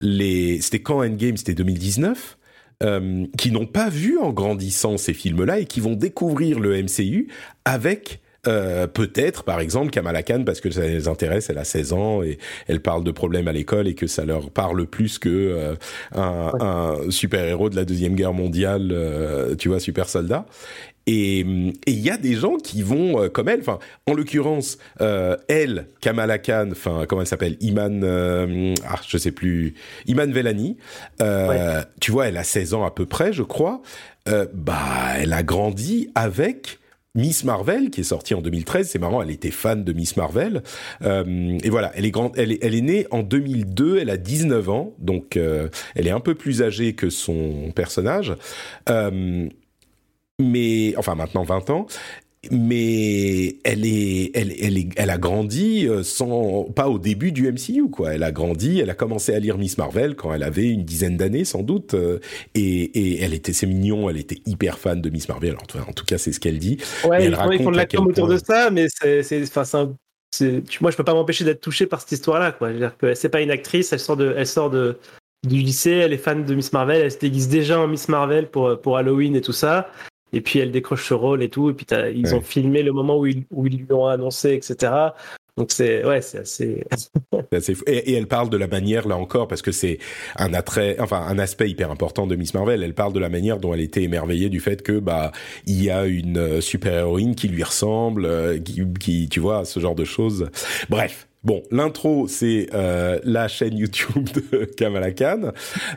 [0.00, 0.60] les.
[0.60, 1.36] C'était quand Endgame?
[1.36, 2.38] C'était 2019
[2.82, 7.28] euh, qui n'ont pas vu en grandissant ces films-là et qui vont découvrir le MCU
[7.64, 11.92] avec euh, peut-être, par exemple, Kamala Khan, parce que ça les intéresse, elle a 16
[11.92, 15.28] ans et elle parle de problèmes à l'école et que ça leur parle plus que
[15.28, 15.74] euh,
[16.14, 20.46] un, un super-héros de la Deuxième Guerre mondiale, euh, tu vois, super soldat.
[21.06, 21.40] Et
[21.86, 23.60] il y a des gens qui vont euh, comme elle.
[23.60, 29.16] Enfin, en l'occurrence, euh, elle, Kamala Khan, enfin comment elle s'appelle, Iman, euh, ah je
[29.16, 29.74] sais plus,
[30.06, 30.76] Iman Velani.
[31.20, 33.82] Euh, Tu vois, elle a 16 ans à peu près, je crois.
[34.28, 36.78] Euh, bah, elle a grandi avec.
[37.16, 40.62] Miss Marvel, qui est sortie en 2013, c'est marrant, elle était fan de Miss Marvel.
[41.02, 44.18] Euh, et voilà, elle est grande, elle est, elle est née en 2002, elle a
[44.18, 48.34] 19 ans, donc euh, elle est un peu plus âgée que son personnage.
[48.90, 49.48] Euh,
[50.38, 51.86] mais enfin maintenant 20 ans.
[52.50, 57.50] mais elle est, elle, elle est, elle a grandi euh, sans, pas au début du
[57.50, 58.14] MCU quoi.
[58.14, 61.16] Elle a grandi, elle a commencé à lire Miss Marvel quand elle avait une dizaine
[61.16, 62.20] d'années sans doute, euh,
[62.54, 65.56] et, et, elle était, c'est mignon, elle était hyper fan de Miss Marvel.
[65.56, 66.78] En tout cas, c'est ce qu'elle dit.
[67.04, 69.94] Ouais, elle ils font de la com autour de ça, mais c'est, enfin,
[70.80, 72.72] moi je peux pas m'empêcher d'être touché par cette histoire-là quoi.
[72.72, 74.98] dire que c'est pas une actrice, elle sort de, elle sort de
[75.46, 78.48] du lycée, elle est fan de Miss Marvel, elle se déguise déjà en Miss Marvel
[78.50, 79.88] pour, pour Halloween et tout ça.
[80.36, 81.70] Et puis elle décroche ce rôle et tout.
[81.70, 84.92] Et puis ils ont filmé le moment où ils, où ils lui ont annoncé, etc.
[85.56, 86.84] Donc c'est ouais, c'est assez.
[87.86, 89.98] et, elle parle de la manière là encore parce que c'est
[90.36, 92.82] un attrait, enfin un aspect hyper important de Miss Marvel.
[92.82, 95.32] Elle parle de la manière dont elle était émerveillée du fait que bah
[95.66, 99.64] il y a une euh, super héroïne qui lui ressemble, euh, qui, qui tu vois
[99.64, 100.50] ce genre de choses.
[100.90, 105.52] Bref, Bon, l'intro, c'est euh, la chaîne YouTube de Kamala Khan.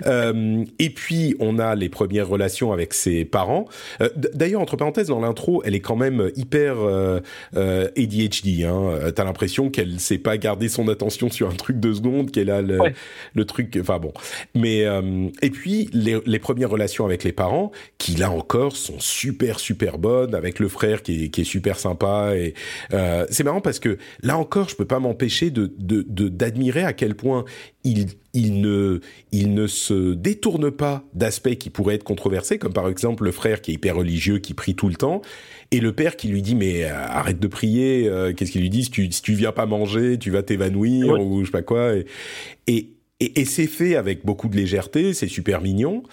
[0.06, 3.66] Euh, et puis, on a les premières relations avec ses parents.
[4.00, 6.76] Euh, D'ailleurs, entre parenthèses, dans l'intro, elle est quand même hyper
[7.56, 8.64] ADHD.
[8.64, 9.12] Hein.
[9.16, 12.62] T'as l'impression qu'elle sait pas garder son attention sur un truc de seconde, qu'elle a
[12.62, 12.78] le,
[13.34, 13.76] le, truc...
[13.82, 14.14] Enfin bon.
[14.54, 14.86] Mais
[15.42, 19.98] Et puis, les, les, premières relations avec les parents, qui là encore sont super, super
[19.98, 22.36] bonnes, avec le frère qui est, qui est super sympa.
[22.36, 22.54] Et
[23.32, 25.72] c'est marrant parce que là encore, je peux pas m'empêcher de
[26.28, 27.46] d'admirer à quel point
[27.84, 29.00] il, il, ne,
[29.32, 33.62] il ne se détourne pas d'aspects qui pourraient être controversés, comme par exemple le frère
[33.62, 35.22] qui est hyper religieux, qui prie tout le temps,
[35.72, 38.70] et le père qui lui dit mais euh, arrête de prier, euh, qu'est-ce qu'il lui
[38.70, 38.84] dit?
[38.84, 41.96] Si tu, si tu viens pas manger, tu vas t'évanouir ou je sais pas quoi.
[41.96, 42.06] Et,
[43.20, 46.04] et, et c'est fait avec beaucoup de légèreté, c'est super mignon.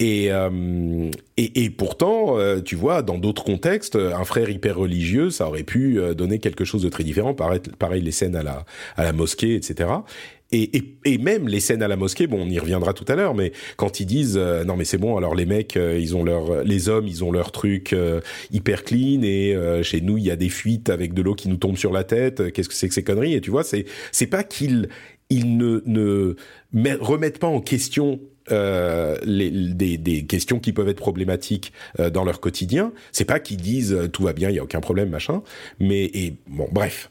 [0.00, 5.28] Et, euh, et, et, pourtant, euh, tu vois, dans d'autres contextes, un frère hyper religieux,
[5.28, 7.34] ça aurait pu euh, donner quelque chose de très différent.
[7.34, 8.64] Pareil, pareil les scènes à la,
[8.96, 9.90] à la mosquée, etc.
[10.52, 13.14] Et, et, et, même les scènes à la mosquée, bon, on y reviendra tout à
[13.14, 16.64] l'heure, mais quand ils disent non mais c'est bon, alors les mecs, ils ont leur,
[16.64, 17.94] les hommes, ils ont leur truc
[18.50, 21.56] hyper clean et chez nous il y a des fuites avec de l'eau qui nous
[21.56, 22.50] tombe sur la tête.
[22.52, 23.34] Qu'est-ce que c'est que ces conneries?
[23.34, 24.88] Et tu vois, c'est c'est pas qu'ils
[25.28, 26.34] ils ne ne
[27.00, 28.18] remettent pas en question
[28.52, 32.92] euh, des, questions qui peuvent être problématiques euh, dans leur quotidien.
[33.12, 35.42] C'est pas qu'ils disent euh, tout va bien, il y a aucun problème, machin.
[35.78, 36.10] Mais
[36.46, 37.10] bon, bref.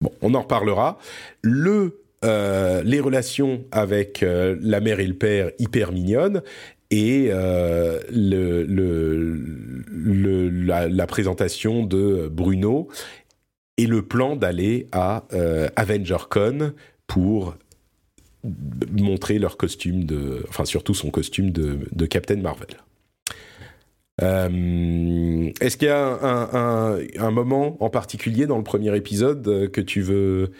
[0.00, 0.98] Bon, on en reparlera.
[1.42, 1.98] Le
[2.84, 6.40] les relations avec la mère et le père hyper mignonnes
[6.92, 7.98] et la,
[11.08, 12.86] présentation de Bruno
[13.78, 16.72] et le plan d'aller à euh, AvengerCon
[17.06, 17.54] pour
[18.90, 22.68] montrer leur costume de, enfin surtout son costume de, Captain Marvel.
[24.20, 26.18] Euh, Est-ce qu'il y a
[27.18, 30.52] un, moment en particulier dans le premier épisode que tu veux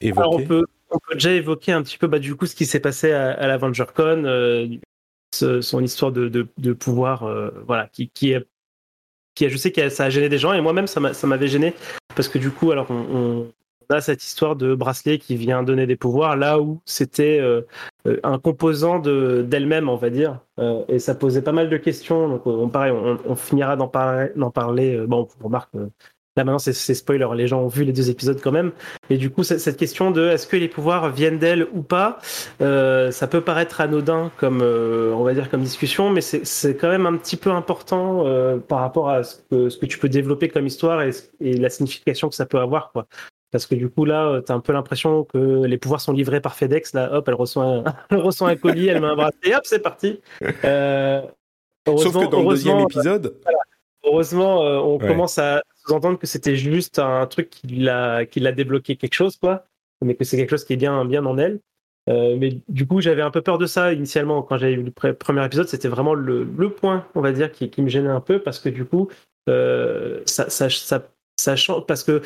[0.00, 0.26] évoquer?
[0.28, 0.66] On, peut,
[1.12, 4.24] déjà évoquer un petit peu bah, du coup ce qui s'est passé à, à l'AvengerCon,
[4.24, 4.66] euh,
[5.32, 8.46] son histoire de, pouvoir, euh, voilà, qui, qui est
[9.34, 11.74] qui, je sais que ça a gêné des gens et moi-même ça m'avait gêné
[12.14, 13.52] parce que du coup alors on
[13.90, 17.62] a cette histoire de bracelet qui vient donner des pouvoirs là où c'était euh,
[18.06, 20.40] euh un composant d'elle-même, on va dire.
[20.58, 22.28] Euh, et ça posait pas mal de questions.
[22.28, 24.30] Donc, on, pareil, on, on finira d'en parler.
[24.54, 24.98] parler.
[25.06, 28.52] Bon, on remarque, là maintenant c'est spoiler, les gens ont vu les deux épisodes quand
[28.52, 28.72] même.
[29.08, 32.18] Et du coup, cette question de est-ce que les pouvoirs viennent d'elle ou pas,
[32.60, 37.16] ça peut paraître anodin comme, on va dire, comme discussion, mais c'est quand même un
[37.16, 38.24] petit peu important
[38.68, 42.28] par rapport à ce que, ce que tu peux développer comme histoire et, la signification
[42.28, 42.92] que ça peut avoir.
[43.50, 46.12] Parce que du coup, là, euh, tu as un peu l'impression que les pouvoirs sont
[46.12, 46.94] livrés par FedEx.
[46.94, 49.82] Là, hop, elle reçoit un, elle reçoit un colis, elle met un bracelet, hop, c'est
[49.82, 50.20] parti.
[50.64, 51.22] Euh,
[51.86, 53.26] Sauf que dans le deuxième épisode.
[53.26, 53.58] Euh, voilà,
[54.04, 55.06] heureusement, euh, on ouais.
[55.06, 59.36] commence à sous-entendre que c'était juste un truc qui l'a, qui l'a débloqué quelque chose,
[59.36, 59.66] quoi.
[60.04, 61.60] Mais que c'est quelque chose qui est bien, bien en elle.
[62.08, 65.14] Euh, mais du coup, j'avais un peu peur de ça initialement quand j'avais vu le
[65.14, 65.68] premier épisode.
[65.68, 68.60] C'était vraiment le, le, point, on va dire, qui, qui, me gênait un peu parce
[68.60, 69.08] que du coup,
[69.48, 71.84] euh, ça, ça, ça, ça change.
[71.86, 72.22] Parce que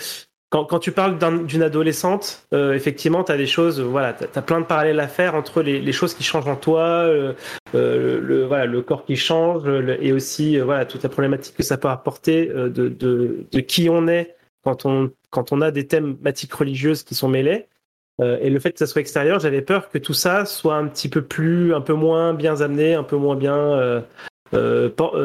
[0.50, 4.60] quand, quand, tu parles d'une adolescente, euh, effectivement, tu as des choses, voilà, tu plein
[4.60, 7.34] de parallèles à faire entre les, les choses qui changent en toi, euh,
[7.76, 11.56] euh, le, voilà, le corps qui change, le, et aussi euh, voilà, toute la problématique
[11.56, 14.34] que ça peut apporter euh, de, de, de, qui on est
[14.64, 17.66] quand on, quand on a des thématiques religieuses qui sont mêlées.
[18.42, 21.08] Et le fait que ça soit extérieur, j'avais peur que tout ça soit un petit
[21.08, 24.04] peu plus, un peu moins bien amené, un peu moins bien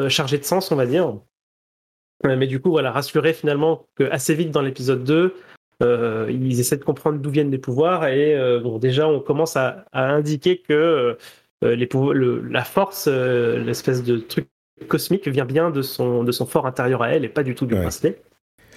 [0.08, 1.12] chargé de sens, on va dire.
[2.24, 5.34] Mais du coup, voilà, rassurer finalement que assez vite dans l'épisode 2,
[5.82, 9.56] euh, ils essaient de comprendre d'où viennent les pouvoirs et euh, bon, déjà on commence
[9.56, 11.18] à, à indiquer que
[11.64, 14.48] euh, les pouvoirs, le, la force, euh, l'espèce de truc
[14.88, 17.66] cosmique vient bien de son, de son fort intérieur à elle et pas du tout
[17.66, 17.82] du ouais.
[17.82, 18.20] bracelet.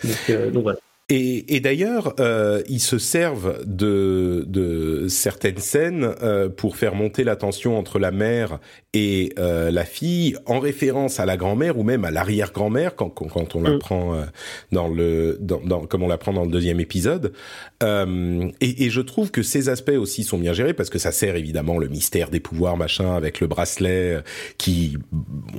[0.03, 0.79] Donc, euh, donc, voilà.
[1.11, 7.23] Et, et d'ailleurs, euh, ils se servent de, de certaines scènes euh, pour faire monter
[7.23, 8.59] la tension entre la mère
[8.93, 13.27] et euh, la fille, en référence à la grand-mère ou même à l'arrière-grand-mère quand, quand,
[13.27, 14.25] quand, on l'apprend mm.
[14.71, 17.33] dans le, dans, dans, comme on l'apprend dans le deuxième épisode.
[17.81, 21.35] Et, et, je trouve que ces aspects aussi sont bien gérés parce que ça sert
[21.35, 24.19] évidemment le mystère des pouvoirs machin avec le bracelet
[24.57, 24.97] qui,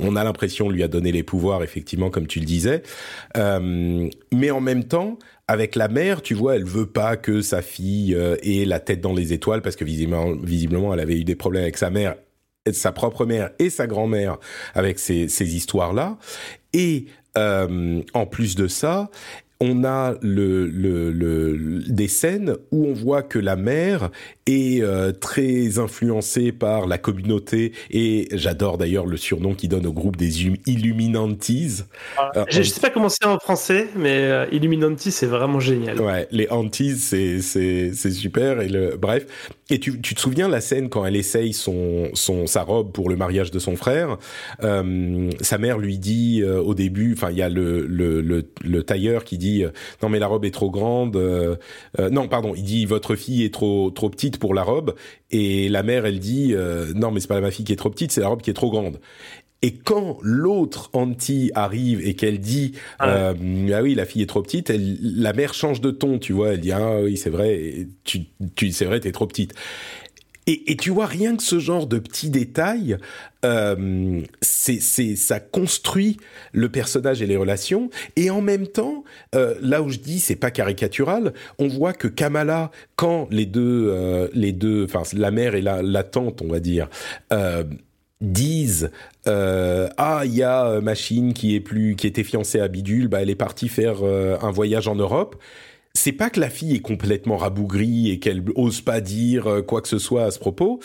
[0.01, 2.83] on a l'impression lui a donné les pouvoirs effectivement comme tu le disais,
[3.37, 5.19] mais en même temps
[5.51, 9.01] avec la mère, tu vois, elle veut pas que sa fille euh, ait la tête
[9.01, 12.15] dans les étoiles parce que visiblement, visiblement, elle avait eu des problèmes avec sa mère,
[12.77, 14.39] sa propre mère et sa grand-mère
[14.75, 16.19] avec ces, histoires-là.
[16.73, 17.07] Et
[17.37, 19.11] euh, en plus de ça,
[19.61, 24.11] on a le, le, le, des scènes où on voit que la mère
[24.81, 30.17] euh, très influencée par la communauté et j'adore d'ailleurs le surnom qu'il donne au groupe
[30.17, 31.83] des Illuminantis.
[32.17, 36.01] Ah, euh, je, sais pas comment c'est en français, mais euh, Illuminanti c'est vraiment génial.
[36.01, 39.27] Ouais, les Antis c'est super et le bref.
[39.73, 43.09] Et tu, tu te souviens la scène quand elle essaye son son sa robe pour
[43.09, 44.19] le mariage de son frère,
[44.61, 49.25] sa mère lui dit au début, enfin il y a le, le le le tailleur
[49.25, 49.71] qui dit euh,
[50.03, 51.17] non mais la robe est trop grande.
[51.17, 51.57] Euh,
[51.99, 54.97] euh, non pardon, il dit votre fille est trop trop petite pour la robe
[55.31, 56.55] et la mère elle dit
[56.97, 58.55] non mais c'est pas ma fille qui est trop petite, c'est la robe qui est
[58.55, 58.99] trop grande.
[59.63, 64.43] Et quand l'autre anti arrive et qu'elle dit ah, ah, oui la fille est trop
[64.43, 67.87] petite, elle, la mère change de ton, tu vois, elle dit ah oui c'est vrai,
[68.05, 68.23] tu,
[68.57, 69.55] tu c'est vrai t'es trop petite.
[70.47, 72.97] Et, tu vois, rien que ce genre de petits détails,
[73.45, 76.17] euh, ça construit
[76.53, 77.89] le personnage et les relations.
[78.17, 82.09] Et en même temps, euh, là où je dis c'est pas caricatural, on voit que
[82.09, 86.59] Kamala, quand les deux, euh, les deux, enfin la mère et la, tante, on va
[86.61, 86.89] dire.
[88.21, 88.91] Disent
[89.25, 93.31] ah il y a machine qui est plus qui était fiancée à Bidule bah elle
[93.31, 95.37] est partie faire un voyage en Europe
[96.01, 99.83] c'est pas que la fille est complètement rabougrie et qu'elle ose pas dire euh, quoi
[99.83, 100.81] que ce soit à ce propos.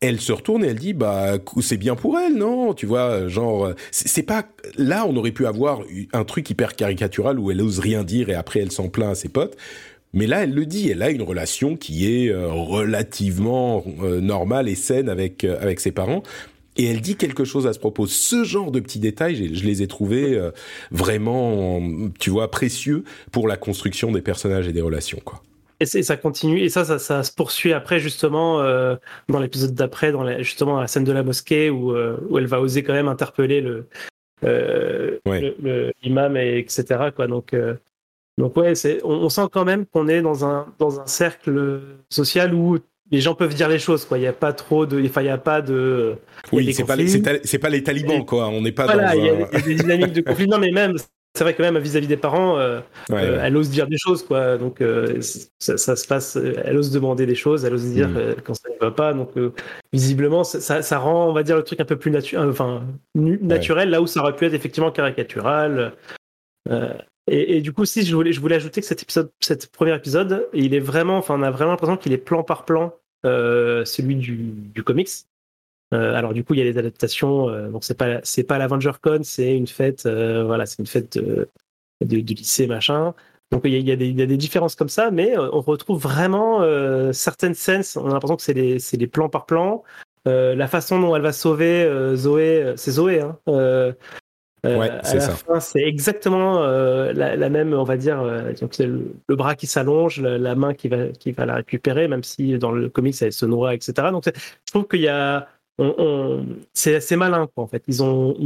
[0.00, 2.74] Elle se retourne et elle dit bah c'est bien pour elle non?
[2.74, 5.80] Tu vois genre c'est pas là on aurait pu avoir
[6.12, 9.14] un truc hyper caricatural où elle ose rien dire et après elle s'en plaint à
[9.14, 9.56] ses potes.
[10.12, 14.68] Mais là, elle le dit, elle a une relation qui est euh, relativement euh, normale
[14.68, 16.22] et saine avec avec ses parents
[16.76, 18.06] et elle dit quelque chose à ce propos.
[18.06, 20.50] Ce genre de petits détails, je les ai trouvés euh,
[20.90, 21.80] vraiment,
[22.18, 25.42] tu vois, précieux pour la construction des personnages et des relations, quoi.
[25.78, 28.96] Et, ça continue, et ça, ça, ça se poursuit après, justement, euh,
[29.28, 32.46] dans l'épisode d'après, dans la, justement la scène de la mosquée, où, euh, où elle
[32.46, 33.86] va oser quand même interpeller le,
[34.44, 35.18] euh,
[36.02, 37.10] l'imam, et etc.
[37.14, 37.26] Quoi.
[37.26, 37.54] Donc,
[38.38, 38.72] donc ouais,
[39.04, 42.78] on, on, sent quand même qu'on est dans un, dans un cercle social où
[43.10, 44.18] les gens peuvent dire les choses quoi.
[44.18, 46.16] Il n'y a pas trop de enfin il y a pas de
[46.52, 46.96] oui c'est pas
[47.44, 48.48] c'est pas les talibans quoi.
[48.48, 50.96] On n'est pas voilà, il y, a des dynamiques de conflit non mais même
[51.36, 54.56] c'est vrai que même vis-à-vis des parents euh, euh, elle ose dire des choses quoi.
[54.58, 55.20] Donc euh,
[55.58, 58.36] ça, ça, se passe elle ose demander des choses elle ose dire mm.
[58.44, 59.12] quand ça ne va pas.
[59.12, 59.32] Donc
[59.92, 62.82] visiblement ça, ça, rend on va dire le truc un peu plus naturel enfin
[63.24, 65.92] naturel là où ça aurait pu être effectivement caricatural
[67.28, 70.48] et, du coup, si je voulais, je voulais ajouter que cet épisode, cet premier épisode,
[70.52, 74.14] il est vraiment, enfin, on a vraiment l'impression qu'il est plan par plan, euh, celui
[74.14, 75.10] du, du comics.
[75.94, 77.48] Euh, alors du coup, il y a les adaptations.
[77.48, 80.86] Euh, donc c'est pas, c'est pas l'Avenger Con, c'est une fête, euh, voilà, c'est une
[80.86, 81.48] fête de,
[82.04, 83.14] de, de, lycée machin.
[83.52, 85.10] Donc il y, a, il, y a des, il y, a, des, différences comme ça,
[85.10, 87.82] mais euh, on retrouve vraiment euh, certaines scènes.
[87.96, 89.84] On a l'impression que c'est les, c'est les plans par plan.
[90.24, 93.38] la façon dont elle va sauver Zoé, c'est Zoé, hein,
[94.66, 95.32] euh, ouais, à la ça.
[95.32, 99.54] fin, c'est exactement euh, la, la, même, on va dire, euh, c'est le, le, bras
[99.54, 102.88] qui s'allonge, la, la, main qui va, qui va la récupérer, même si dans le
[102.88, 104.08] comics elle se noie, etc.
[104.10, 105.48] Donc, je trouve qu'il y a,
[105.78, 107.82] on, on, c'est assez malin, quoi, en fait.
[107.88, 108.36] Ils ont,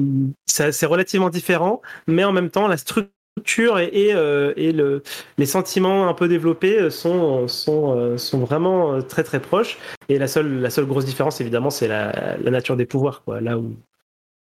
[0.47, 4.11] c'est relativement différent, mais en même temps, la structure et, et,
[4.57, 5.03] et le,
[5.39, 9.79] les sentiments un peu développés sont, sont, sont vraiment très très proches.
[10.09, 13.41] Et la seule, la seule grosse différence, évidemment, c'est la, la nature des pouvoirs, quoi.
[13.41, 13.77] Là où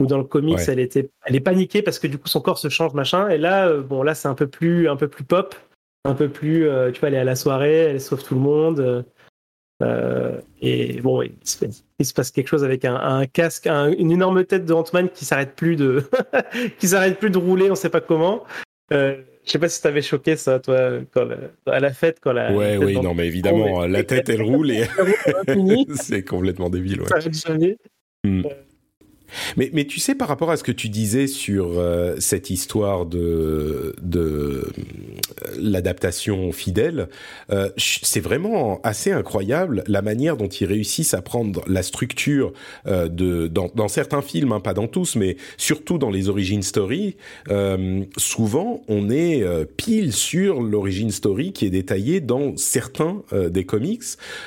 [0.01, 0.65] ou dans le comics ouais.
[0.69, 3.39] elle était elle est paniquée parce que du coup son corps se change machin et
[3.39, 5.55] là euh, bon là c'est un peu plus un peu plus pop
[6.05, 8.41] un peu plus euh, tu vois elle est à la soirée elle sauve tout le
[8.41, 9.05] monde
[9.83, 11.65] euh, et bon il se,
[11.99, 15.11] il se, passe quelque chose avec un, un casque un, une énorme tête de Ant-Man
[15.11, 16.03] qui s'arrête plus de
[16.79, 18.45] qui s'arrête plus de rouler on sait pas comment
[18.93, 21.37] euh, je sais pas si t'avais choqué ça, toi, quand la,
[21.73, 22.53] à la fête, quand la.
[22.53, 24.87] Ouais, oui, non, mais évidemment, la tête, elle roule et
[25.95, 27.09] c'est complètement débile, ouais.
[27.09, 27.77] Ça jamais.
[28.25, 28.43] Mm.
[29.57, 33.07] Mais, mais tu sais, par rapport à ce que tu disais sur euh, cette histoire
[33.07, 34.73] de, de euh,
[35.59, 37.09] l'adaptation fidèle,
[37.51, 42.53] euh, c'est vraiment assez incroyable la manière dont ils réussissent à prendre la structure
[42.87, 46.63] euh, de dans, dans, certains films, hein, pas dans tous, mais surtout dans les origin
[46.63, 47.17] story.
[47.51, 53.65] Euh, souvent, on est euh, pile sur l'origin story qui est détaillée dans certains des
[53.65, 54.03] comics.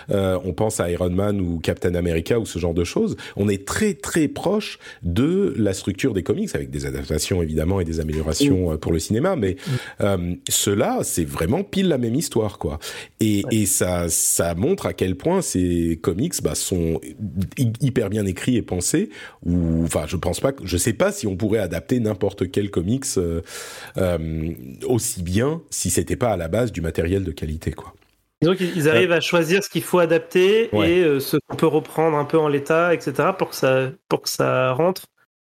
[0.09, 3.15] on pense à Iron Man ou Captain America ou ce genre de choses.
[3.35, 7.85] On est très très proche de la structure des comics, avec des adaptations évidemment et
[7.85, 9.57] des améliorations euh, pour le cinéma, mais
[10.01, 12.79] euh, cela c'est vraiment pile la même histoire, quoi.
[13.19, 16.99] Et, et ça, ça montre à quel point ces comics bah, sont
[17.81, 19.09] hyper bien écrits et pensés.
[19.45, 23.05] Ou, enfin, je pense pas, je sais pas si on pourrait adapter n'importe quel comics
[23.17, 23.41] euh,
[23.97, 24.51] euh,
[24.85, 27.93] aussi bien si c'était pas à la base du matériel de qualité, quoi.
[28.43, 32.17] Donc ils arrivent à choisir ce qu'il faut adapter et euh, ce qu'on peut reprendre
[32.17, 33.29] un peu en l'état, etc.
[33.37, 35.07] pour que ça, pour que ça rentre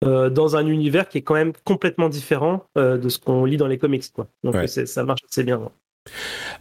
[0.06, 3.58] euh, dans un univers qui est quand même complètement différent euh, de ce qu'on lit
[3.58, 4.06] dans les comics.
[4.14, 4.28] Quoi.
[4.44, 5.72] Donc ça marche assez bien.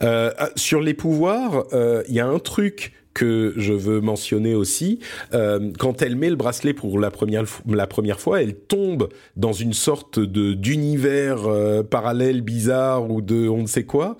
[0.00, 1.66] Ah, sur les pouvoirs,
[2.08, 4.98] il y a un truc que je veux mentionner aussi.
[5.30, 9.72] quand elle met le bracelet pour la première, la première fois, elle tombe dans une
[9.72, 11.46] sorte de d'univers
[11.88, 14.16] parallèle bizarre ou de on ne sait quoi.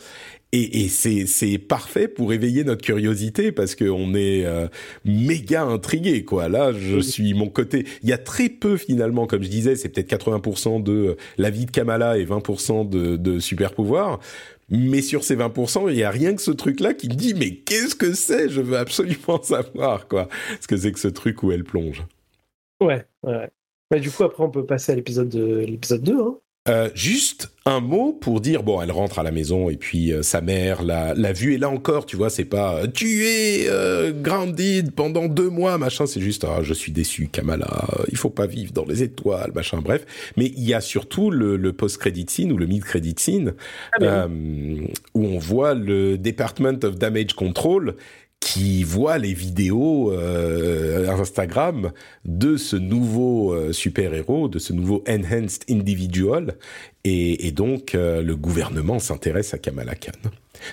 [0.58, 4.68] Et, et c'est parfait pour éveiller notre curiosité parce qu'on est euh,
[5.04, 6.48] méga intrigué quoi.
[6.48, 7.84] Là, je suis mon côté.
[8.02, 11.66] Il y a très peu finalement, comme je disais, c'est peut-être 80% de la vie
[11.66, 14.18] de Kamala et 20% de, de super pouvoir.
[14.70, 17.56] Mais sur ces 20%, il y a rien que ce truc-là qui me dit mais
[17.56, 18.48] qu'est-ce que c'est?
[18.48, 20.28] Je veux absolument savoir quoi.
[20.62, 22.02] Ce que c'est que ce truc où elle plonge.
[22.80, 23.50] Ouais, ouais.
[23.90, 26.14] Bah, du coup, après, on peut passer à l'épisode l'épisode 2.
[26.18, 26.38] Hein.
[26.68, 30.22] Euh, juste un mot pour dire bon, elle rentre à la maison et puis euh,
[30.22, 33.66] sa mère l'a, l'a vue et là encore, tu vois, c'est pas euh, tu es
[33.68, 36.06] euh, grounded pendant deux mois, machin.
[36.06, 37.86] C'est juste ah, je suis déçu, Kamala.
[38.10, 39.80] Il faut pas vivre dans les étoiles, machin.
[39.82, 40.06] Bref,
[40.36, 43.54] mais il y a surtout le, le post-credit scene ou le mid-credit scene
[44.00, 44.28] ah,
[45.14, 47.96] où on voit le Department of Damage Control
[48.40, 51.92] qui voit les vidéos euh, Instagram
[52.24, 56.54] de ce nouveau euh, super-héros, de ce nouveau enhanced individual,
[57.04, 60.12] et, et donc euh, le gouvernement s'intéresse à Kamala Khan.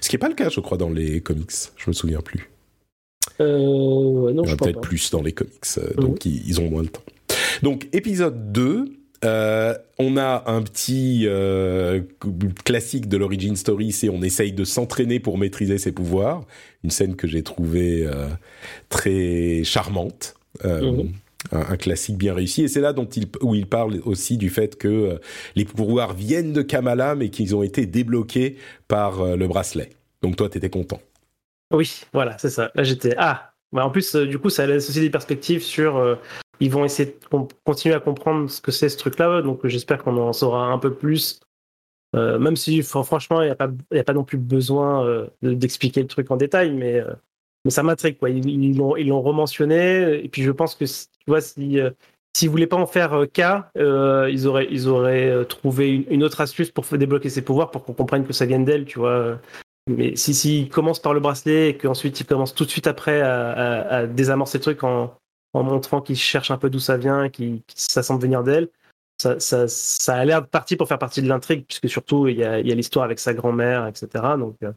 [0.01, 1.51] Ce qui n'est pas le cas, je crois, dans les comics.
[1.77, 2.49] Je me souviens plus.
[3.39, 3.57] Euh,
[4.33, 6.69] non, Il y en a peut-être plus dans les comics, euh, donc ils, ils, ont
[6.69, 7.03] moins de temps.
[7.63, 8.85] Donc épisode 2,
[9.23, 12.01] euh, on a un petit euh,
[12.65, 16.43] classique de l'origin story, c'est on essaye de s'entraîner pour maîtriser ses pouvoirs.
[16.83, 18.27] Une scène que j'ai trouvée euh,
[18.89, 20.35] très charmante.
[20.63, 21.09] Mm-hmm.
[21.51, 24.49] Un, un, classique bien réussi et c'est là dont il, où il parle aussi du
[24.49, 25.19] fait que
[25.55, 28.57] les pouvoirs viennent de Kamala mais qu'ils ont été débloqués
[28.87, 29.89] par le bracelet.
[30.21, 31.01] Donc toi t'étais content.
[31.73, 32.71] Oui, voilà, c'est ça.
[32.75, 33.49] Là j'étais ah.
[33.73, 36.19] Bah, en plus, du coup, ça laisse aussi des perspectives sur
[36.63, 39.41] ils vont essayer de continuer à comprendre ce que c'est ce truc-là.
[39.41, 41.41] Donc j'espère qu'on en saura un peu plus.
[42.15, 46.29] Euh, même si franchement, il n'y a, pas, non plus besoin euh, d'expliquer le truc
[46.31, 47.13] en détail, mais, euh,
[47.69, 48.17] ça m'intrigue.
[48.17, 48.29] Quoi.
[48.29, 50.23] Ils l'ont ils rementionné.
[50.23, 51.79] Et puis je pense que tu vois, si,
[52.35, 56.71] s'ils ne voulaient pas en faire cas, ils auraient, ils auraient trouvé une, autre astuce
[56.71, 58.85] pour débloquer ses pouvoirs pour qu'on comprenne que ça vient d'elle.
[58.85, 59.39] Tu vois.
[59.89, 63.21] Mais si s'ils commencent par le bracelet et qu'ensuite ils commencent tout de suite après
[63.21, 65.13] à, à désamorcer le truc en,
[65.53, 68.69] en montrant qu'il cherche un peu d'où ça vient, qu'il ça semble venir d'elle.
[69.21, 72.37] Ça, ça, ça, a l'air de partie pour faire partie de l'intrigue, puisque surtout il
[72.37, 74.07] y a, a l'histoire avec sa grand-mère, etc.
[74.37, 74.71] Donc, euh,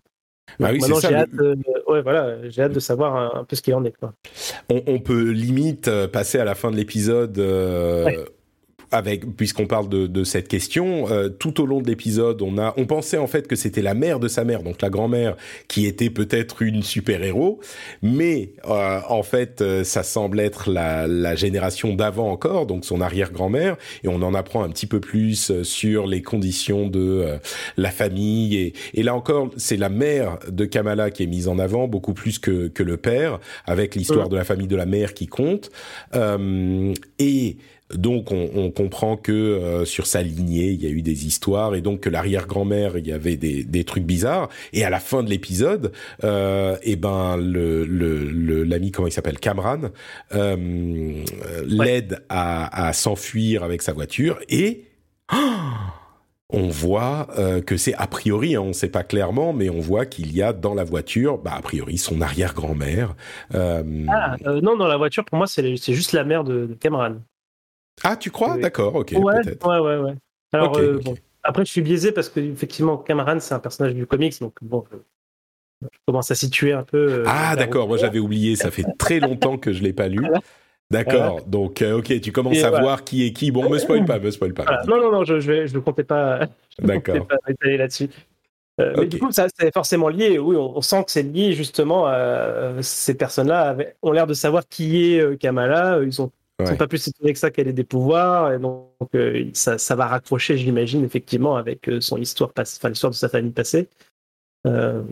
[0.60, 1.58] bah oui, maintenant j'ai hâte, de,
[1.88, 3.96] ouais, voilà, j'ai hâte de savoir un, un, peu ce qu'il en est.
[3.98, 4.12] Quoi.
[4.68, 8.24] On, on, peut limite euh, passer à la fin de l'épisode euh, ouais
[8.90, 12.74] avec puisqu'on parle de, de, cette question, euh, tout au long de l'épisode, on a,
[12.76, 15.36] on pensait en fait que c'était la mère de sa mère, donc la grand-mère,
[15.68, 17.60] qui était peut-être une super héros,
[18.02, 23.00] mais euh, en fait, euh, ça semble être la, la génération d'avant encore, donc son
[23.00, 27.38] arrière-grand-mère, et on en apprend un petit peu plus euh, sur les conditions de euh,
[27.76, 31.58] la famille, et, et là encore, c'est la mère de Kamala qui est mise en
[31.58, 34.30] avant beaucoup plus que que le père, avec l'histoire mmh.
[34.30, 35.70] de la famille de la mère qui compte,
[37.18, 37.56] et
[37.94, 41.74] donc on, on, comprend que euh, sur sa lignée, il y a eu des histoires
[41.74, 44.48] et donc que l'arrière-grand-mère, il y avait des, des, trucs bizarres.
[44.72, 45.92] Et à la fin de l'épisode,
[46.24, 47.84] euh, et eh ben le
[48.64, 49.90] l'ami le, comment il s'appelle Cameron
[50.34, 51.24] euh, ouais.
[51.66, 54.84] l'aide à, à s'enfuir avec sa voiture et
[55.32, 55.36] oh
[56.50, 59.80] on voit euh, que c'est a priori, hein, on ne sait pas clairement, mais on
[59.80, 63.14] voit qu'il y a dans la voiture, bah, a priori, son arrière-grand-mère.
[63.54, 63.82] Euh...
[64.08, 67.20] Ah, euh, non, dans la voiture, pour moi, c'est juste la mère de, de Cameron.
[68.04, 69.12] Ah, tu crois D'accord, ok.
[69.16, 70.14] Ouais, ouais, ouais, ouais.
[70.52, 71.04] Alors, okay, euh, okay.
[71.04, 74.54] Bon, après, je suis biaisé parce que, effectivement, Cameron, c'est un personnage du comics, donc
[74.62, 74.96] bon, je,
[75.82, 76.96] je commence à situer un peu.
[76.96, 80.08] Euh, ah, d'accord, moi j'avais oublié, ça fait très longtemps que je ne l'ai pas
[80.08, 80.20] lu.
[80.90, 81.42] D'accord.
[81.46, 83.50] Donc, ok, tu commences à voir qui est qui.
[83.50, 84.84] Bon, me spoil pas, me spoil pas.
[84.86, 86.46] Non, non, non, je, je, je ne comptais pas.
[86.78, 87.26] D'accord.
[87.26, 88.08] pas étaler là-dessus.
[88.78, 90.38] Mais du coup, ça c'est forcément lié.
[90.38, 92.06] Oui, on, sent que c'est lié justement.
[92.06, 96.00] À, ces personnes-là ont l'air de savoir qui est Kamala.
[96.04, 96.30] Ils ont
[96.60, 99.78] ne sont pas plus étonnés que ça qu'elle ait des pouvoirs, et donc euh, ça,
[99.78, 103.88] ça, va raccrocher, j'imagine, effectivement, avec euh, son histoire, enfin l'histoire de sa famille passée,
[104.66, 105.02] euh,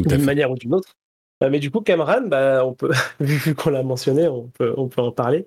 [0.00, 0.94] d'une manière ou d'une autre.
[1.42, 5.02] mais du coup, Cameron, bah, on peut, vu qu'on l'a mentionné, on peut, on peut
[5.02, 5.46] en parler.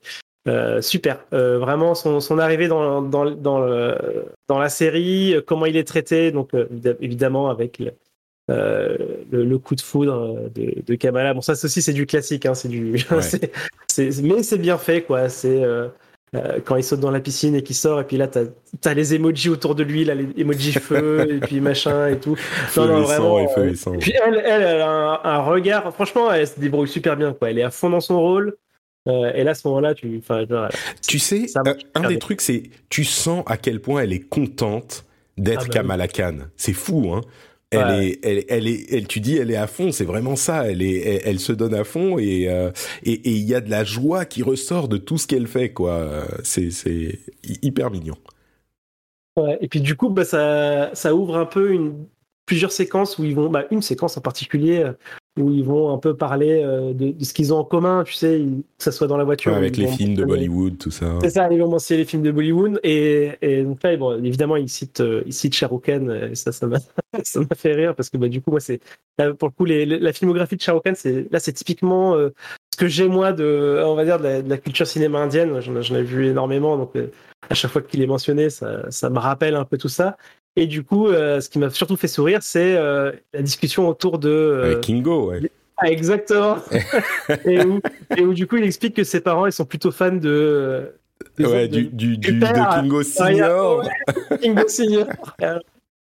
[0.81, 5.87] super, vraiment son, son arrivée dans, dans, dans, le, dans, la série, comment il est
[5.87, 6.51] traité, donc
[6.99, 7.89] évidemment avec euh,
[8.47, 11.33] le, coup de foudre de, de, Kamala.
[11.33, 12.45] Bon, ça aussi, c'est du classique.
[12.45, 12.93] Hein, c'est du,
[14.23, 15.29] mais c'est bien fait, quoi.
[15.29, 15.87] C'est euh,
[16.35, 18.43] euh, quand il saute dans la piscine et qu'il sort, et puis là, t'as
[18.83, 22.35] as les emojis autour de lui, là, les emojis feu, et puis machin et tout.
[22.35, 23.39] Feu non, vraiment.
[23.39, 25.93] Et feu et puis elle, elle, elle a un, regard.
[25.93, 27.49] Franchement, elle se débrouille super bien, quoi.
[27.49, 28.55] Elle est à fond dans son rôle.
[29.07, 30.21] et là, à ce moment-là, tu,
[31.07, 31.45] tu sais,
[31.95, 35.05] un des trucs, c'est tu sens à quel point elle est contente
[35.37, 36.37] d'être ah bah Kamala Khan.
[36.55, 37.21] C'est fou, hein.
[37.71, 39.91] Elle est, elle, elle, est, elle, tu dis, elle est à fond.
[39.91, 40.69] C'est vraiment ça.
[40.69, 42.71] Elle est, elle, se donne à fond et euh,
[43.03, 46.25] et il y a de la joie qui ressort de tout ce qu'elle fait, quoi.
[46.43, 48.15] C'est, c'est hyper mignon.
[49.37, 49.57] Ouais.
[49.59, 52.05] Et puis du coup, bah, ça, ça ouvre un peu une
[52.45, 54.93] plusieurs séquences où ils vont, bah, une séquence en particulier euh,
[55.37, 58.39] où ils vont un peu parler euh, de, ce qu'ils ont en commun, tu sais,
[58.77, 59.53] que ça soit dans la voiture.
[59.53, 61.19] avec les films de Bollywood, tout ça.
[61.21, 62.79] C'est ça, ils vont mentionner les films de Bollywood.
[62.83, 66.35] Et, et donc là, bon, évidemment, ils citent, euh, ils citent Shah Rukh Khan, et
[66.35, 66.77] ça, ça m'a,
[67.23, 68.79] ça m'a fait rire parce que bah, du coup, moi, c'est,
[69.37, 72.29] pour le coup, les, la filmographie de Shah Rukh Khan, c'est, là, c'est typiquement euh,
[72.73, 75.59] ce que j'ai, moi, de, on va dire, de la, culture cinéma indienne.
[75.59, 76.93] J'en, j'en ai vu énormément, donc
[77.49, 80.15] à chaque fois qu'il est mentionné, ça, ça me rappelle un peu tout ça.
[80.57, 84.19] Et du coup, euh, ce qui m'a surtout fait sourire, c'est euh, la discussion autour
[84.19, 84.29] de.
[84.29, 85.51] Euh, Avec Kingo, ouais.
[85.77, 86.57] Ah, exactement.
[87.45, 87.59] et,
[88.21, 90.93] où, du coup, il explique que ses parents, ils sont plutôt fans de.
[91.39, 93.83] ouais, du, du, du, de Kingo Senior.
[94.41, 95.07] Kingo Senior.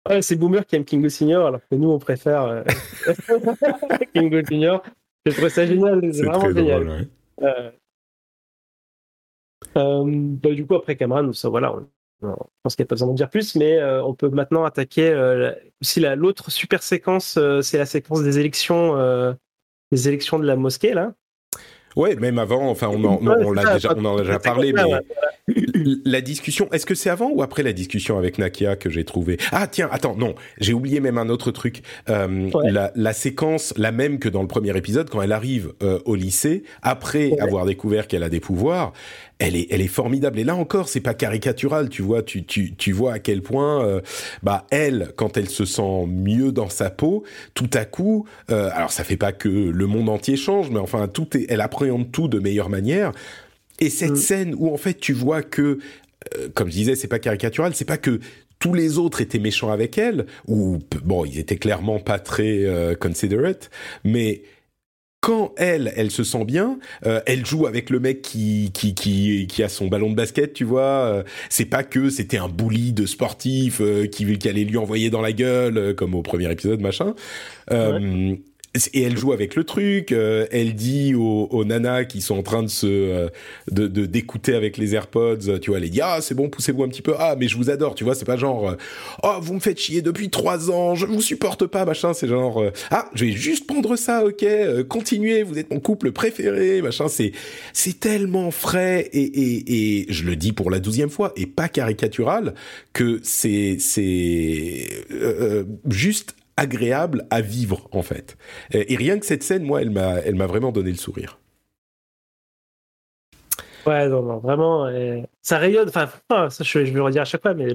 [0.09, 2.63] Ouais, c'est Boomer qui aime Kingo Senior, alors que nous, on préfère
[4.15, 4.81] Kingo Senior.
[5.25, 7.07] Je trouve ça génial, c'est vraiment génial.
[7.37, 7.73] Ouais.
[9.75, 11.75] Bah, du coup, après Cameron, ça, voilà,
[12.21, 12.27] je
[12.63, 15.09] pense qu'il n'y a pas besoin d'en dire plus, mais euh, on peut maintenant attaquer
[15.09, 18.95] euh, aussi l'autre super séquence, euh, c'est la séquence des élections,
[19.91, 21.13] des élections de la mosquée là.
[21.95, 24.83] Ouais, même avant, enfin, on en, on, l'a déjà, on en a déjà parlé, mais
[26.05, 29.37] la discussion, est-ce que c'est avant ou après la discussion avec Nakia que j'ai trouvé
[29.51, 31.81] Ah tiens, attends, non, j'ai oublié même un autre truc.
[32.09, 35.99] Euh, la, la, séquence, la même que dans le premier épisode, quand elle arrive euh,
[36.05, 38.93] au lycée, après avoir découvert qu'elle a des pouvoirs,
[39.39, 40.37] elle est, elle est formidable.
[40.39, 42.21] Et là encore, c'est pas caricatural, tu vois.
[42.21, 44.01] Tu, tu, tu vois à quel point, euh,
[44.43, 47.23] bah, elle, quand elle se sent mieux dans sa peau,
[47.53, 51.07] tout à coup, euh, alors ça fait pas que le monde entier change, mais enfin,
[51.07, 53.13] tout est, elle appréhende tout de meilleure manière.
[53.79, 54.15] Et cette mm.
[54.17, 55.79] scène où en fait tu vois que,
[56.37, 58.19] euh, comme je disais, c'est pas caricatural, c'est pas que
[58.59, 62.93] tous les autres étaient méchants avec elle, ou bon, ils étaient clairement pas très euh,
[62.93, 63.69] considerate,
[64.03, 64.41] mais
[65.21, 69.47] quand elle, elle se sent bien, euh, elle joue avec le mec qui, qui qui
[69.47, 71.23] qui a son ballon de basket, tu vois.
[71.49, 75.33] c'est pas que c'était un bully de sportif qui, qui allait lui envoyer dans la
[75.33, 77.13] gueule, comme au premier épisode, machin
[78.93, 80.11] et elle joue avec le truc.
[80.11, 83.29] Euh, elle dit aux, aux, nanas qui sont en train de se euh,
[83.71, 87.01] de d'écouter avec les AirPods, tu vois, elle dit ah c'est bon, poussez-vous un petit
[87.01, 87.15] peu.
[87.17, 88.75] Ah mais je vous adore, tu vois, c'est pas genre euh,
[89.23, 92.13] oh vous me faites chier depuis trois ans, je vous supporte pas, machin.
[92.13, 94.45] C'est genre ah je vais juste prendre ça, ok,
[94.87, 97.07] continuez, vous êtes mon couple préféré, machin.
[97.07, 97.31] C'est
[97.73, 101.69] c'est tellement frais et, et et je le dis pour la douzième fois et pas
[101.69, 102.53] caricatural
[102.93, 104.87] que c'est c'est
[105.89, 108.37] juste agréable à vivre en fait.
[108.71, 111.39] Et rien que cette scène, moi, elle m'a, elle m'a vraiment donné le sourire.
[113.85, 114.87] Ouais, non, non, vraiment,
[115.41, 115.89] ça rayonne.
[115.89, 116.09] Enfin,
[116.49, 117.67] ça, je, vais le redire à chaque fois, mais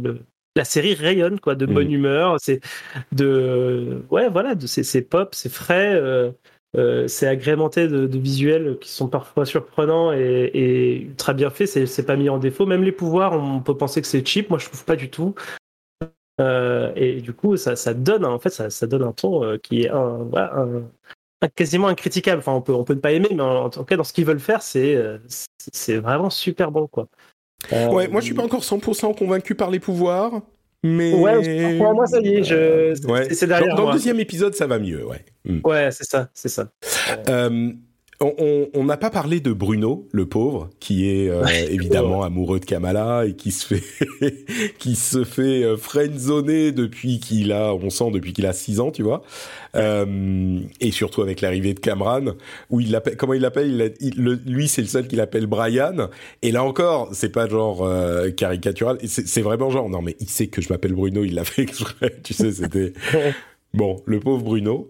[0.56, 1.94] la série rayonne quoi, de bonne mm.
[1.94, 2.36] humeur.
[2.38, 2.60] C'est
[3.12, 5.94] de, ouais, voilà, de, c'est, pop, c'est frais.
[5.94, 6.30] Euh,
[6.76, 11.68] euh, c'est agrémenté de, visuels qui sont parfois surprenants et, et ultra bien faits.
[11.68, 12.66] C'est, c'est pas mis en défaut.
[12.66, 14.50] Même les pouvoirs, on peut penser que c'est cheap.
[14.50, 15.34] Moi, je trouve pas du tout.
[16.40, 19.56] Euh, et du coup, ça, ça, donne en fait, ça, ça donne un ton euh,
[19.56, 22.40] qui est un, un, quasiment incritiquable.
[22.40, 24.24] Enfin, on peut, on peut ne pas aimer, mais en, tout cas, dans ce qu'ils
[24.24, 25.18] veulent faire, c'est, euh,
[25.72, 27.06] c'est vraiment super bon, quoi.
[27.70, 30.42] ouais, moi, je suis pas encore 100% convaincu par les pouvoirs.
[30.86, 32.92] Mais ouais, pour moi ça y est, je...
[33.32, 33.74] c'est derrière.
[33.74, 35.24] Dans, dans le deuxième épisode, ça va mieux, ouais.
[35.46, 35.60] Hmm.
[35.64, 36.68] Ouais, c'est ça, c'est ça.
[38.20, 43.26] On n'a pas parlé de Bruno, le pauvre, qui est euh, évidemment amoureux de Kamala
[43.26, 43.82] et qui se fait
[44.78, 48.90] qui se fait euh, friendzoner depuis qu'il a, on sent depuis qu'il a 6 ans,
[48.90, 49.22] tu vois.
[49.76, 52.36] Euh, et surtout avec l'arrivée de Cameron,
[52.70, 53.94] où il l'appelle, comment il l'appelle?
[54.00, 56.08] Lui, c'est le seul qui l'appelle Brian.
[56.42, 58.98] Et là encore, c'est pas genre euh, caricatural.
[59.04, 62.14] C'est vraiment genre non, mais il sait que je m'appelle Bruno, il l'a fait exprès.
[62.22, 62.92] tu sais, c'était
[63.74, 64.88] Bon, le pauvre Bruno.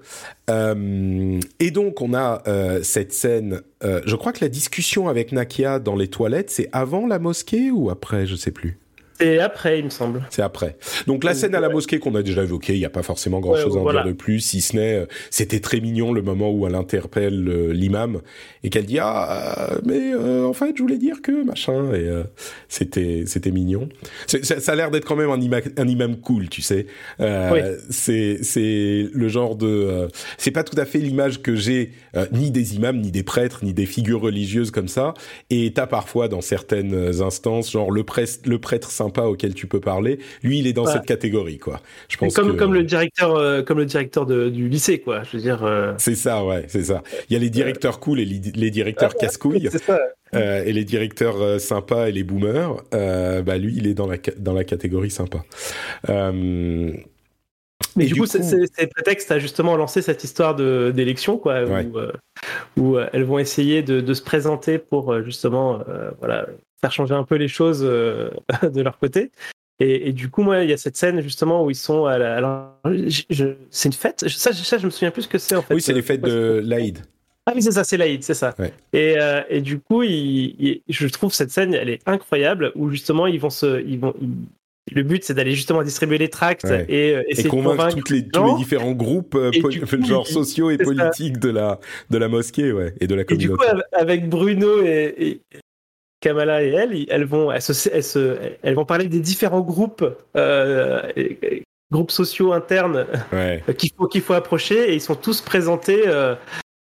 [0.51, 3.62] Euh, et donc, on a euh, cette scène.
[3.82, 7.70] Euh, je crois que la discussion avec Nakia dans les toilettes, c'est avant la mosquée
[7.70, 8.78] ou après Je sais plus?
[9.25, 10.22] C'est après, il me semble.
[10.29, 10.77] C'est après.
[11.07, 13.41] Donc la scène à la mosquée qu'on a déjà évoquée, il n'y a pas forcément
[13.41, 16.51] grand-chose à en dire de plus, si ce n'est, euh, c'était très mignon le moment
[16.51, 18.20] où elle interpelle euh, l'imam
[18.62, 22.07] et qu'elle dit ah euh, mais en fait je voulais dire que machin et
[22.68, 23.89] c'était c'était mignon.
[24.27, 26.87] Ça, a l'air d'être quand même un, un, imam cool, tu sais.
[27.89, 31.93] C'est c'est le genre de c'est pas tout à fait l'image que j'ai
[32.33, 35.14] ni des imams ni des prêtres ni des figures religieuses comme ça.
[35.49, 39.81] Et t'as parfois dans certaines instances genre le prêtre le prêtre sympa auquel tu peux
[39.81, 40.19] parler.
[40.43, 41.81] Lui, il est dans cette catégorie, quoi.
[42.09, 45.23] Je pense comme, comme le directeur, euh, comme le directeur du lycée, quoi.
[45.23, 45.65] Je veux dire.
[45.65, 47.03] Euh, c'est ça, ouais, c'est ça.
[47.29, 49.71] Il y a les directeurs cool et les, directeurs casse-couilles.
[50.35, 52.83] Euh, et les directeurs sympas et les boomers.
[52.93, 55.45] bah lui, il est dans la dans la catégorie sympa.
[57.97, 61.62] Mais du, coup, c'est prétexte à justement lancer cette histoire d'élection, quoi,
[62.77, 65.81] où, elles vont essayer de, de, se présenter pour justement,
[66.19, 66.47] voilà,
[66.85, 68.30] faire changer un peu les choses euh,
[68.62, 69.30] de leur côté.
[69.80, 72.78] Et, du coup, moi, il y a cette scène justement où ils sont à la.
[73.70, 74.28] c'est une fête?
[74.28, 75.74] Ça, ça, je me souviens plus ce que c'est en fait.
[75.74, 77.01] Oui, c'est les fêtes de l'Aïd.
[77.47, 78.55] Ah oui, c'est ça, c'est l'Aïd, c'est ça.
[78.93, 83.41] Et, euh, et, du coup, je trouve cette scène, elle est incroyable, où justement, ils
[83.41, 83.85] vont se.
[83.85, 84.14] Ils vont,
[84.93, 88.45] le but, c'est d'aller justement distribuer les tracts et, euh, et convaincre, toutes les, tous
[88.45, 89.37] les différents groupes,
[90.03, 91.80] genre sociaux et politiques de la,
[92.11, 93.45] de la mosquée ouais, et de la communauté.
[93.45, 95.41] Et du coup, avec Bruno et,
[96.25, 100.05] Kamala et elle, elles vont, elles, se, elles, vont parler des différents groupes,
[100.39, 101.03] euh,
[101.93, 103.07] groupes sociaux internes
[103.77, 106.35] qu'il faut, qu'il faut approcher et ils sont tous présentés euh,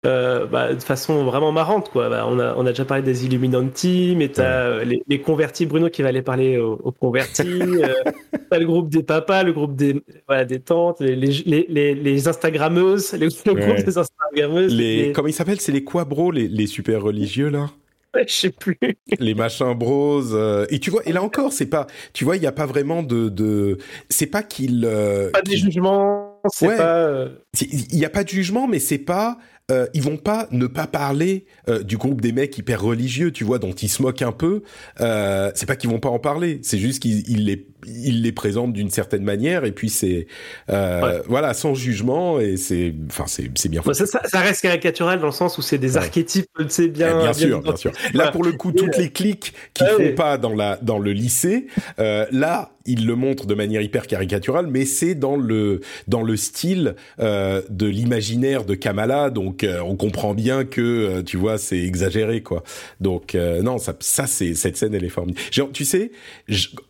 [0.06, 1.88] euh, bah, de façon vraiment marrante.
[1.90, 2.08] Quoi.
[2.08, 6.02] Bah, on, a, on a déjà parlé des Illuminati, mais t'as les, convertis, Bruno qui
[6.02, 7.60] va aller parler aux, convertis,
[8.50, 13.12] t'as le groupe des papas, le groupe des, voilà, des tantes, les, les, les, Instagrammeuses,
[13.12, 14.74] le groupe des Instagrammeuses.
[14.74, 15.60] Les, Comment ils s'appellent?
[15.60, 17.68] C'est les quoi, bro les super religieux là?
[18.14, 18.78] Je sais plus.
[19.18, 20.34] les machins bros.
[20.34, 22.66] Euh, et tu vois, et là encore, c'est pas, tu vois, il n'y a pas
[22.66, 23.78] vraiment de, de
[24.08, 24.84] c'est pas qu'il.
[24.84, 26.96] Euh, pas de jugement, c'est pas.
[26.96, 27.28] Euh,
[27.60, 29.38] il n'y a pas de jugement, mais c'est pas
[29.70, 31.44] euh, ils vont pas ne pas parler
[31.84, 34.62] du groupe des mecs hyper religieux, tu vois, dont ils se moquent un peu.
[34.98, 38.90] C'est pas qu'ils vont pas en parler, c'est juste qu'ils les ils les présentent d'une
[38.90, 40.26] certaine manière et puis c'est
[40.70, 43.82] euh, voilà sans jugement et c'est enfin c'est c'est bien.
[43.92, 47.18] ça, ça, reste caricatural dans le sens où c'est des archétypes, c'est bien.
[47.18, 47.92] Eh, bien, sûr, bien sûr.
[48.14, 51.12] Là pour le coup, toutes les clics qui ah font pas dans la dans le
[51.12, 51.66] lycée,
[51.98, 56.96] là il le montre de manière hyper caricaturale, mais c'est dans le dans le style
[57.20, 61.78] euh, de l'imaginaire de Kamala, donc euh, on comprend bien que euh, tu vois c'est
[61.78, 62.64] exagéré quoi.
[63.00, 65.40] Donc non, ça, ça c'est cette scène elle est formidable.
[65.52, 66.10] Genre, tu sais,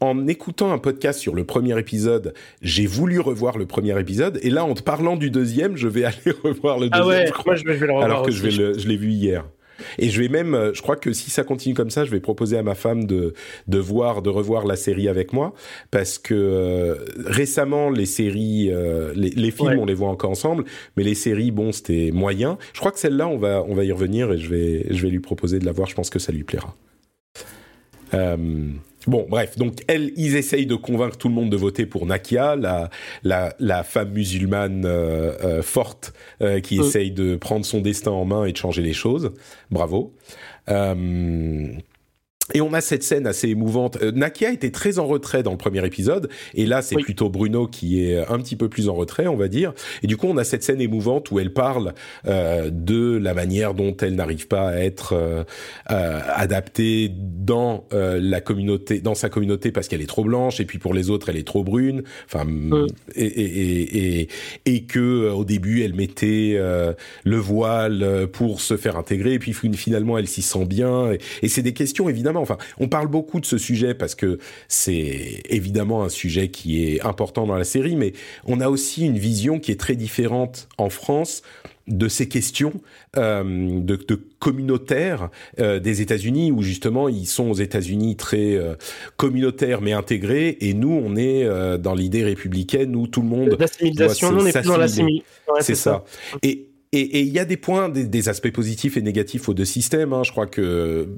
[0.00, 4.50] en écoutant un podcast sur le premier épisode, j'ai voulu revoir le premier épisode, et
[4.50, 7.04] là en te parlant du deuxième, je vais aller revoir le deuxième.
[7.04, 9.10] Ah ouais, moi je vais, le revoir alors que je vais le, je l'ai vu
[9.10, 9.44] hier.
[9.98, 12.18] Et je vais même, euh, je crois que si ça continue comme ça, je vais
[12.18, 13.34] proposer à ma femme de
[13.68, 15.54] de voir, de revoir la série avec moi,
[15.92, 20.64] parce que euh, récemment les séries, euh, les, films, on les voit encore ensemble,
[20.96, 22.58] mais les séries, bon, c'était moyen.
[22.72, 25.10] Je crois que celle-là, on va on va y revenir et je vais je vais
[25.10, 25.88] lui proposer de la voir.
[25.88, 26.74] Je pense que ça lui plaira.
[28.14, 28.36] Euh,
[29.08, 32.56] Bon, bref, donc elle, ils essayent de convaincre tout le monde de voter pour Nakia,
[32.56, 32.90] la,
[33.22, 38.26] la, la femme musulmane euh, euh, forte euh, qui essaye de prendre son destin en
[38.26, 39.32] main et de changer les choses.
[39.70, 40.12] Bravo.
[42.54, 43.98] Et on a cette scène assez émouvante.
[44.02, 47.66] Euh, Nakia était très en retrait dans le premier épisode, et là c'est plutôt Bruno
[47.66, 49.72] qui est un petit peu plus en retrait, on va dire.
[50.02, 51.94] Et du coup, on a cette scène émouvante où elle parle
[52.26, 55.44] euh, de la manière dont elle n'arrive pas à être euh,
[55.90, 60.64] euh adaptée dans euh, la communauté, dans sa communauté parce qu'elle est trop blanche, et
[60.64, 62.02] puis pour les autres elle est trop brune.
[62.26, 62.46] Enfin,
[63.14, 64.28] et, et, et,
[64.66, 66.58] et, que au début elle mettait
[67.24, 71.12] le voile pour se faire intégrer, et puis finalement elle s'y sent bien.
[71.42, 75.42] Et, c'est des questions évidemment Enfin, on parle beaucoup de ce sujet parce que c'est
[75.48, 78.12] évidemment un sujet qui est important dans la série, mais
[78.44, 81.42] on a aussi une vision qui est très différente en France
[81.88, 82.72] de ces questions
[83.16, 83.42] euh,
[83.80, 88.74] de, de, communautaires euh, des États-Unis, où justement ils sont aux États-Unis très euh,
[89.16, 94.28] communautaires mais intégrés, et nous on est dans l'idée républicaine où tout le monde l'assimilation,
[94.28, 95.24] on est plus dans l'assimilation.
[95.60, 96.04] c'est ça.
[96.42, 100.14] Et et il y a des points, des, aspects positifs et négatifs aux deux systèmes.
[100.14, 100.22] Hein.
[100.24, 101.08] Je crois que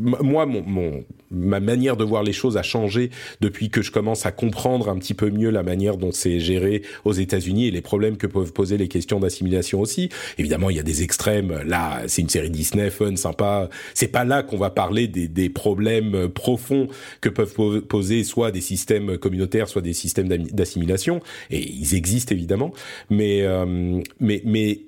[0.00, 3.10] moi, mon, ma manière de voir les choses a changé
[3.40, 6.82] depuis que je commence à comprendre un petit peu mieux la manière dont c'est géré
[7.04, 10.08] aux États-Unis et les problèmes que peuvent poser les questions d'assimilation aussi.
[10.38, 11.62] Évidemment, il y a des extrêmes.
[11.66, 13.68] Là, c'est une série Disney, fun, sympa.
[13.94, 16.88] C'est pas là qu'on va parler des, des, problèmes profonds
[17.20, 21.20] que peuvent poser soit des systèmes communautaires, soit des systèmes d'assimilation.
[21.50, 22.72] Et ils existent évidemment,
[23.10, 24.80] mais euh, mais mais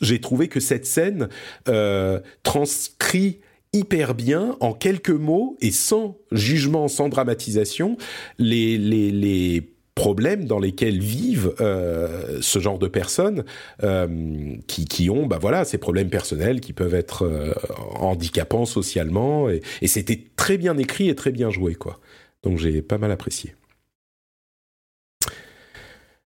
[0.00, 1.28] j'ai trouvé que cette scène
[1.68, 3.40] euh, transcrit
[3.72, 7.96] hyper bien, en quelques mots et sans jugement, sans dramatisation,
[8.38, 13.44] les, problèmes dans lesquels vivent euh, ce genre de personnes
[13.84, 17.54] euh, qui, ont bah voilà ces problèmes personnels qui peuvent être
[18.00, 22.00] handicapants socialement et, et c'était très bien écrit et très bien joué quoi.
[22.42, 23.54] Donc j'ai pas mal apprécié.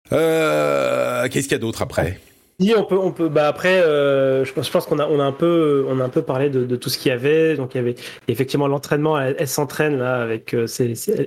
[0.09, 2.19] Qu'est-ce qu'il y a d'autre après?
[2.59, 3.27] Oui, on peut, on peut.
[3.27, 6.03] Bah après, euh, je pense, je pense qu'on a, on a un peu, on a
[6.03, 7.55] un peu parlé de, de tout ce qu'il y avait.
[7.55, 7.95] Donc il y avait
[8.29, 9.19] effectivement l'entraînement.
[9.19, 10.65] Elle, s'entraîne là avec, euh,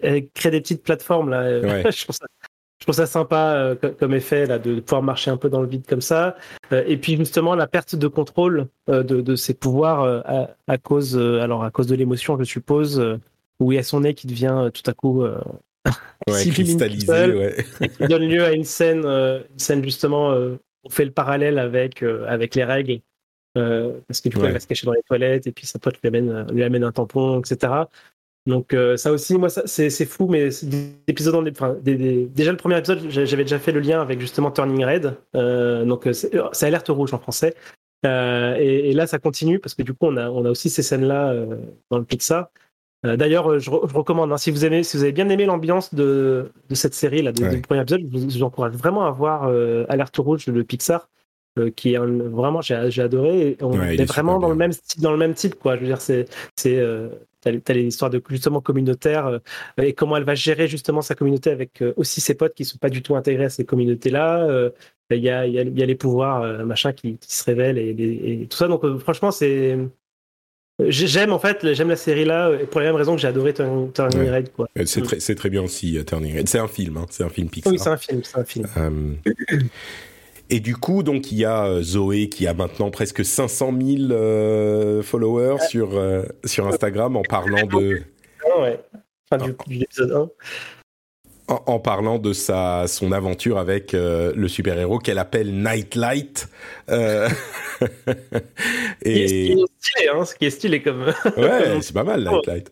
[0.03, 1.61] elle crée des petites plateformes là.
[1.91, 2.27] je, trouve ça,
[2.81, 5.69] je trouve ça sympa euh, comme effet là de pouvoir marcher un peu dans le
[5.69, 6.35] vide comme ça.
[6.73, 11.19] Euh, et puis justement la perte de contrôle de, de ses pouvoirs à, à, cause,
[11.19, 13.05] alors à cause de l'émotion, je suppose,
[13.61, 15.25] où il y a son nez qui devient tout à coup.
[15.25, 15.35] ouais,
[16.51, 17.67] cristallisé, ouais.
[17.83, 20.35] et qui donne lieu à une scène, une scène justement
[20.89, 23.01] on fait le parallèle avec, euh, avec les règles.
[23.57, 25.79] Euh, parce que du coup, elle va se cacher dans les toilettes et puis sa
[25.79, 27.73] pote lui amène, lui amène un tampon, etc.
[28.47, 30.49] Donc euh, ça aussi, moi, c'est fou, mais
[31.07, 34.85] épisodes en, enfin, déjà le premier épisode, j'avais déjà fait le lien avec justement Turning
[34.85, 35.17] Red,
[35.87, 37.55] donc c'est alerte rouge en français.
[38.05, 41.35] Et, là, ça continue parce que du coup, on a, on a aussi ces scènes-là
[41.91, 42.49] dans le Pixar.
[43.07, 45.95] Euh, d'ailleurs, euh, je, recommande, hein, si, vous aimez, si vous avez bien aimé l'ambiance
[45.95, 49.85] de, de, cette série, là, du premier épisode, je vous, encourage vraiment à voir euh,
[49.89, 51.09] Alerte Rouge de Pixar,
[51.75, 53.57] qui est vraiment, j'ai adoré.
[53.61, 55.75] on est, vraiment dans le, même, dans le même type, quoi.
[55.75, 56.27] Je veux dire, c'est.
[57.41, 59.41] T'as les histoires de justement communautaire
[59.81, 62.91] et comment elle va gérer justement sa communauté avec aussi ses potes qui sont pas
[62.91, 64.71] du tout intégrés à ces communautés-là.
[65.11, 67.91] Il y, a, y, a, y, a, les pouvoirs machin qui, qui, se révèlent et,
[68.43, 68.67] et tout ça.
[68.67, 69.79] Donc franchement, c'est
[70.81, 74.31] J'aime en fait, j'aime la série là pour la même raison que j'ai adoré Turning,
[74.31, 74.69] Red quoi.
[74.85, 76.49] C'est très, c'est très bien aussi euh, Turning Red.
[76.49, 77.07] C'est un film, hein.
[77.11, 77.73] c'est un film Pixar.
[77.73, 78.67] Oui, c'est un film, c'est un film.
[78.77, 79.15] Euh,
[80.51, 83.75] et du coup, donc il y a euh, Zoé qui a maintenant presque 500
[84.09, 86.01] 000 followers sur
[86.45, 88.03] sur Instagram en parlant de.
[88.45, 88.81] Ah ouais.
[89.31, 90.31] Enfin, du, du épisode 1
[91.49, 96.49] en, parlant de sa son aventure avec euh, le super héros qu'elle appelle Nightlight.
[96.91, 97.29] Euh...
[99.03, 101.03] et ce qui est stylé, hein, ce qui est stylé comme.
[101.37, 102.71] ouais, c'est pas mal Nightlight.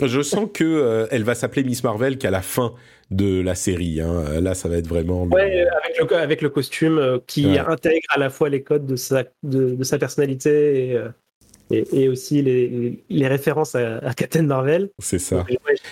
[0.00, 2.74] Je sens que euh, elle va s'appeler Miss Marvel qu'à la fin
[3.10, 4.00] de la série.
[4.00, 4.40] Hein.
[4.40, 5.24] Là, ça va être vraiment.
[5.24, 8.96] Ouais, avec le, avec le costume euh, qui intègre à la fois les codes de
[8.96, 11.00] sa, de, de sa personnalité et,
[11.72, 14.90] et, aussi les, les, références à, Captain Marvel.
[14.98, 15.44] C'est ça.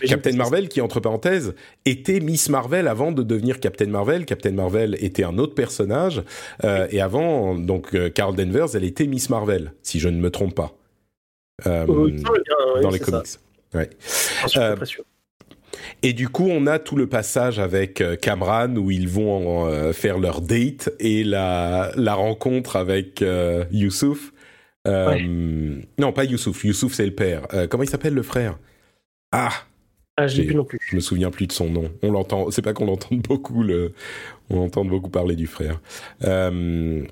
[0.07, 1.55] Captain Marvel, qui entre parenthèses
[1.85, 4.27] était Miss Marvel avant de devenir Captain Marvel.
[4.27, 6.23] Captain Marvel était un autre personnage
[6.65, 10.31] euh, et avant, donc euh, Carl Danvers, elle était Miss Marvel, si je ne me
[10.31, 10.77] trompe pas,
[11.67, 11.87] euh,
[12.83, 13.39] dans les comics.
[13.73, 13.89] Ouais.
[14.57, 14.77] Euh,
[16.03, 20.41] et du coup, on a tout le passage avec Cameron où ils vont faire leur
[20.41, 23.25] date et la, la rencontre avec
[23.71, 24.33] Youssouf
[24.89, 26.65] euh, non, pas Youssouf.
[26.65, 27.47] Youssouf, c'est le père.
[27.53, 28.59] Euh, comment il s'appelle le frère?
[29.33, 29.51] Ah
[30.17, 30.79] ah, je plus non plus.
[30.83, 31.91] Je me souviens plus de son nom.
[32.03, 32.51] On l'entend.
[32.51, 33.63] C'est pas qu'on l'entende beaucoup.
[33.63, 33.93] Le,
[34.51, 35.81] on entend beaucoup parler du frère.
[36.25, 37.03] Euh,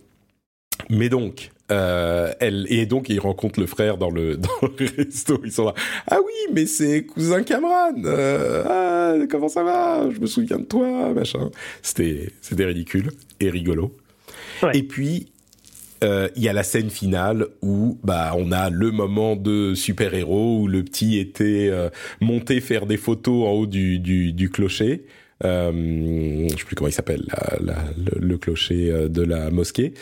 [0.91, 5.41] mais donc, elle et donc il rencontre le frère dans le dans le resto.
[5.43, 5.75] Ils sont là.
[6.07, 8.03] Ah oui, mais c'est cousin Cameron.
[8.05, 10.11] ah comment ça va?
[10.11, 11.51] Je me souviens de toi, machin.
[11.81, 13.11] C'était c'était ridicule
[13.41, 13.97] et rigolo.
[14.75, 15.29] Et puis
[16.05, 20.15] euh, il y a la scène finale où bah on a le moment de super
[20.15, 21.91] héros où le petit était euh,
[22.21, 25.05] monté faire des photos en haut du du, clocher.
[25.45, 27.25] Euh, je sais plus comment il s'appelle
[27.61, 29.95] le, clocher euh, de la mosquée.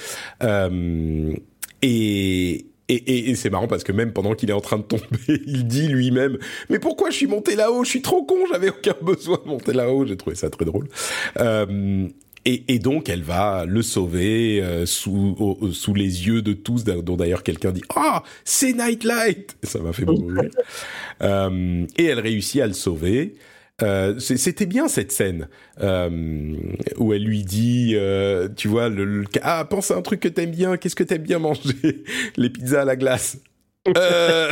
[1.83, 5.03] Et et, et, c'est marrant parce que même pendant qu'il est en train de tomber,
[5.29, 6.39] il dit lui-même
[6.71, 7.83] Mais pourquoi je suis monté là-haut?
[7.83, 10.07] Je suis trop con, j'avais aucun besoin de monter là-haut.
[10.07, 10.87] J'ai trouvé ça très drôle.
[12.47, 17.43] Et, donc, elle va le sauver euh, sous, sous les yeux de tous, dont d'ailleurs
[17.43, 20.51] quelqu'un dit «Ah, c'est Nightlight!» Ça m'a fait beaucoup rire.
[21.23, 23.35] Euh, et elle réussit à le sauver.
[23.83, 25.49] Euh, c'était bien cette scène
[25.83, 26.55] euh,
[26.97, 28.91] où elle lui dit, euh, tu vois,
[29.43, 32.05] ah pense à un truc que t'aimes bien, qu'est-ce que t'aimes bien manger?
[32.37, 33.39] Les pizzas à la glace.
[33.97, 34.51] euh...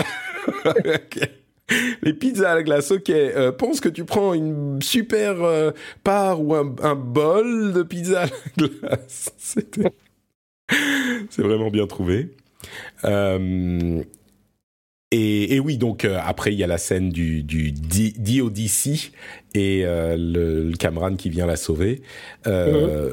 [2.03, 3.11] Les pizzas à la glace, ok.
[3.11, 5.71] Euh, pense que tu prends une super euh,
[6.03, 9.31] part ou un, bol de pizza à la glace.
[11.31, 12.31] C'est vraiment bien trouvé.
[13.05, 14.03] Euh,
[15.11, 19.12] et, oui, donc après il y a la scène du, du DODC
[19.55, 22.03] et le, le, Cameron qui vient la sauver.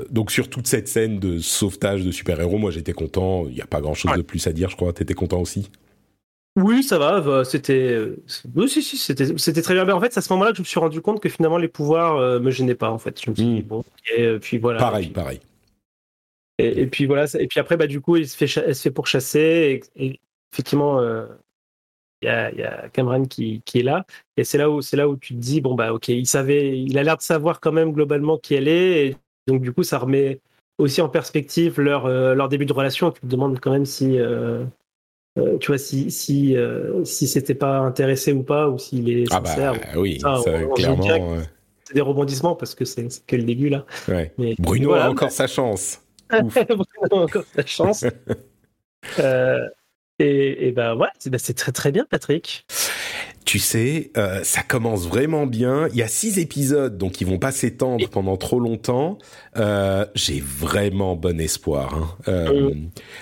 [0.10, 3.46] Donc sur toute cette scène de sauvetage de super-héros, moi j'étais content.
[3.48, 4.94] Il n'y a pas grand-chose de plus à dire, je crois.
[4.94, 5.70] T'étais content aussi?
[6.56, 7.22] Oui, ça va.
[7.22, 7.98] Bah, c'était,
[8.56, 9.86] oui, si, si, c'était, c'était très bien.
[9.86, 11.58] Mais en fait, c'est à ce moment-là que je me suis rendu compte que finalement
[11.58, 12.92] les pouvoirs me gênaient pas.
[12.92, 13.68] En fait, je me suis dit hmm.
[13.68, 13.84] bon,
[14.16, 14.80] et puis voilà.
[14.80, 15.40] Pareil, pareil.
[16.58, 17.26] Et, puis voilà.
[17.40, 19.82] Et puis après, bah du coup, il se fait, elle se fait pourchasser.
[19.96, 20.20] Et, et
[20.52, 21.02] effectivement,
[22.22, 24.06] il y a, Cameron qui, est là.
[24.38, 26.80] Et c'est là où c'est là où tu te dis bon bah ok, il savait,
[26.80, 29.08] il a l'air de savoir quand même globalement qui elle est.
[29.08, 30.40] Et donc du coup, ça remet
[30.78, 33.12] aussi en perspective leur euh, leur début de relation.
[33.12, 34.20] Tu te demandes quand même si
[35.38, 36.56] euh, euh, tu vois si si
[37.04, 40.22] si c'était pas intéressé ou pas ou s'il est ah bah, oui,
[40.76, 41.38] clairement.
[41.84, 43.86] C'est des rebondissements parce que c'est que le début là.
[44.38, 46.02] Mais, Bruno a encore sa chance.
[46.30, 48.06] Bruno a encore sa chance.
[50.24, 52.66] Et, ben ouais, bah, c'est très très bien, Patrick.
[53.52, 55.90] Tu sais, euh, ça commence vraiment bien.
[55.90, 59.18] Il y a six épisodes, donc ils vont pas s'étendre pendant trop longtemps.
[59.58, 61.94] Euh, J'ai vraiment bon espoir.
[61.94, 62.30] Hein.
[62.30, 62.74] Euh.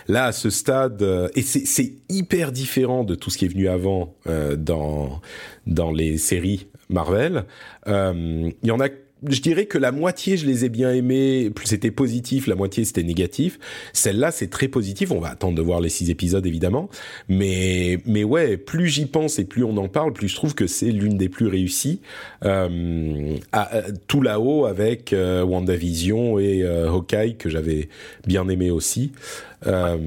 [0.07, 1.03] Là, à ce stade,
[1.34, 4.13] et c'est hyper différent de tout ce qui est venu avant
[4.55, 5.19] dans
[5.65, 7.45] dans les séries Marvel.
[7.88, 8.89] Il y en a
[9.28, 11.51] je dirais que la moitié, je les ai bien aimés.
[11.65, 13.59] C'était positif, la moitié c'était négatif.
[13.93, 15.11] Celle-là, c'est très positif.
[15.11, 16.89] On va attendre de voir les six épisodes évidemment,
[17.28, 20.67] mais mais ouais, plus j'y pense et plus on en parle, plus je trouve que
[20.67, 22.01] c'est l'une des plus réussies.
[22.45, 27.89] Euh, à, tout là-haut avec euh, WandaVision et euh, Hawkeye que j'avais
[28.26, 29.11] bien aimé aussi.
[29.67, 29.97] Euh,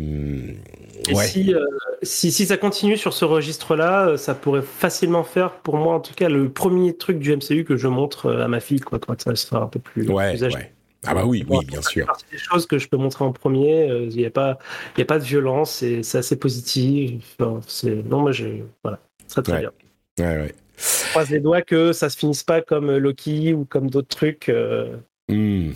[1.25, 1.61] si, euh,
[2.03, 6.01] si, si, ça continue sur ce registre-là, euh, ça pourrait facilement faire, pour moi en
[6.01, 8.99] tout cas, le premier truc du MCU que je montre euh, à ma fille, quoi,
[9.07, 10.73] quand ça sera un peu plus, ouais, Ouais.
[11.05, 12.07] Ah bah oui, oui, bien sûr.
[12.17, 13.89] C'est des choses que je peux montrer en premier.
[13.89, 14.59] Il n'y a pas,
[14.97, 17.37] il y a pas de violence, et c'est assez positif.
[17.67, 18.47] c'est non, moi je,
[18.85, 19.73] voilà, très très bien.
[20.21, 20.55] Ouais, ouais.
[20.77, 24.49] Je croise les doigts que ça se finisse pas comme Loki ou comme d'autres trucs.
[25.29, 25.73] Hmm.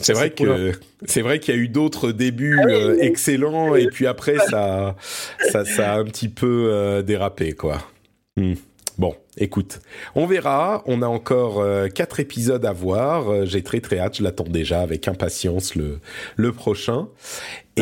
[0.00, 0.72] C'est vrai que
[1.06, 4.96] c'est vrai qu'il y a eu d'autres débuts ah euh, excellents et puis après ça,
[5.50, 7.82] ça, ça a un petit peu euh, dérapé quoi.
[8.36, 8.54] Hmm.
[8.96, 9.80] Bon, écoute,
[10.14, 10.82] on verra.
[10.86, 13.46] On a encore euh, quatre épisodes à voir.
[13.46, 14.18] J'ai très très hâte.
[14.18, 15.98] Je l'attends déjà avec impatience le
[16.36, 17.08] le prochain.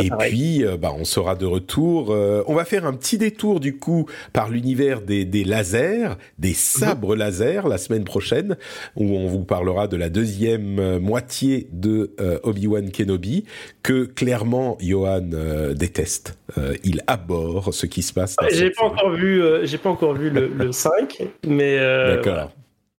[0.04, 2.10] Et puis, euh, bah, on sera de retour.
[2.10, 6.54] Euh, on va faire un petit détour du coup par l'univers des, des, lasers, des
[6.54, 7.18] sabres mhm.
[7.18, 8.56] laser la semaine prochaine,
[8.96, 13.44] où on vous parlera de la deuxième euh, moitié de Obi-Wan Kenobi,
[13.82, 15.30] que clairement Johan
[15.74, 16.38] déteste.
[16.84, 18.36] il aborde ce qui se passe.
[18.50, 21.78] J'ai pas encore vu, j'ai pas encore vu le 5, mais.
[21.78, 22.50] D'accord.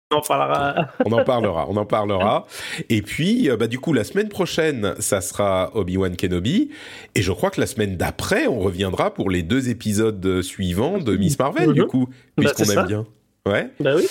[0.09, 0.87] On en parlera.
[1.05, 2.47] on en parlera, on en parlera.
[2.87, 6.69] Et puis, euh, bah, du coup, la semaine prochaine, ça sera Obi-Wan Kenobi.
[7.13, 11.17] Et je crois que la semaine d'après, on reviendra pour les deux épisodes suivants de
[11.17, 11.87] Miss Marvel, du mhm.
[11.87, 13.05] coup, bah, puisqu'on aime bien.
[13.45, 13.69] Ouais.
[13.81, 14.07] Bah oui.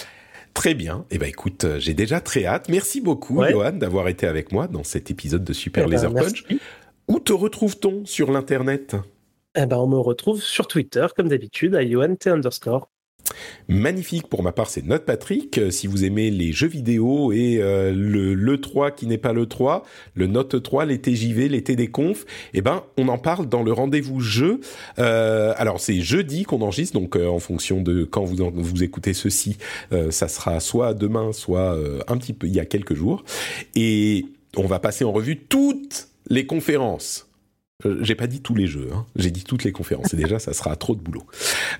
[0.52, 1.04] Très bien.
[1.10, 2.68] Et eh ben écoute, euh, j'ai déjà très hâte.
[2.68, 6.14] Merci beaucoup, Johan, d'avoir été avec moi dans cet épisode de Super eh ben, Laser
[6.14, 6.44] Punch.
[7.08, 8.96] Où te retrouve-t-on sur l'internet?
[9.54, 11.84] Eh ben, on me retrouve sur Twitter, comme d'habitude, à
[12.16, 12.88] T underscore.
[13.68, 15.58] Magnifique pour ma part, c'est Note Patrick.
[15.58, 19.32] Euh, si vous aimez les jeux vidéo et euh, le, le 3 qui n'est pas
[19.32, 22.24] le 3, le Note 3, l'été JV, l'été des confs,
[22.54, 24.60] eh ben on en parle dans le rendez-vous jeu.
[24.98, 29.56] Euh, alors c'est jeudi qu'on enregistre, donc en fonction de quand vous vous écoutez ceci,
[30.10, 31.76] ça sera soit demain, soit
[32.08, 33.24] un petit peu il y a quelques jours,
[33.74, 37.26] et on va passer en revue toutes les conférences
[37.84, 39.04] j'ai pas dit tous les jeux, hein.
[39.16, 40.14] j'ai dit toutes les conférences.
[40.14, 41.24] Et déjà, ça sera trop de boulot.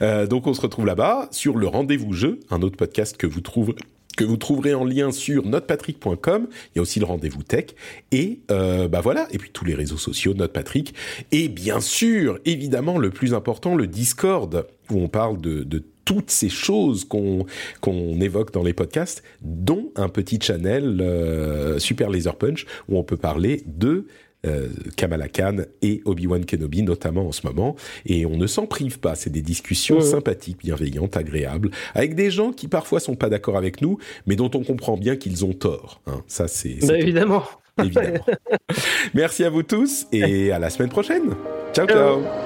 [0.03, 3.41] Euh, donc, on se retrouve là-bas sur le rendez-vous jeu, un autre podcast que vous
[3.41, 3.77] trouverez
[4.17, 6.49] que vous trouverez en lien sur notepatrick.com.
[6.51, 7.67] Il y a aussi le rendez-vous tech
[8.11, 9.29] et euh, bah voilà.
[9.31, 10.95] Et puis tous les réseaux sociaux, Notepatrick
[11.33, 16.49] et bien sûr, évidemment, le plus important, le Discord où on parle de, toutes ces
[16.49, 17.47] choses qu'on
[17.81, 23.03] qu'on évoque dans les podcasts, dont un petit channel euh, Super Laser Punch où on
[23.03, 24.03] peut parler de euh,
[24.97, 27.77] Kamala Khan et Obi-Wan Kenobi, notamment en ce moment.
[28.05, 29.15] Et on ne s'en prive pas.
[29.15, 33.81] C'est des discussions sympathiques, bienveillantes, agréables, avec des gens qui parfois sont pas d'accord avec
[33.81, 36.01] nous, mais dont on comprend bien qu'ils ont tort.
[36.07, 36.23] Hein.
[36.27, 36.79] Ça, c'est.
[36.87, 37.45] Bah, évidemment.
[37.83, 38.25] Évidemment.
[39.15, 41.35] Merci à vous tous et à la semaine prochaine.
[41.75, 41.87] ciao.
[41.87, 42.46] ciao.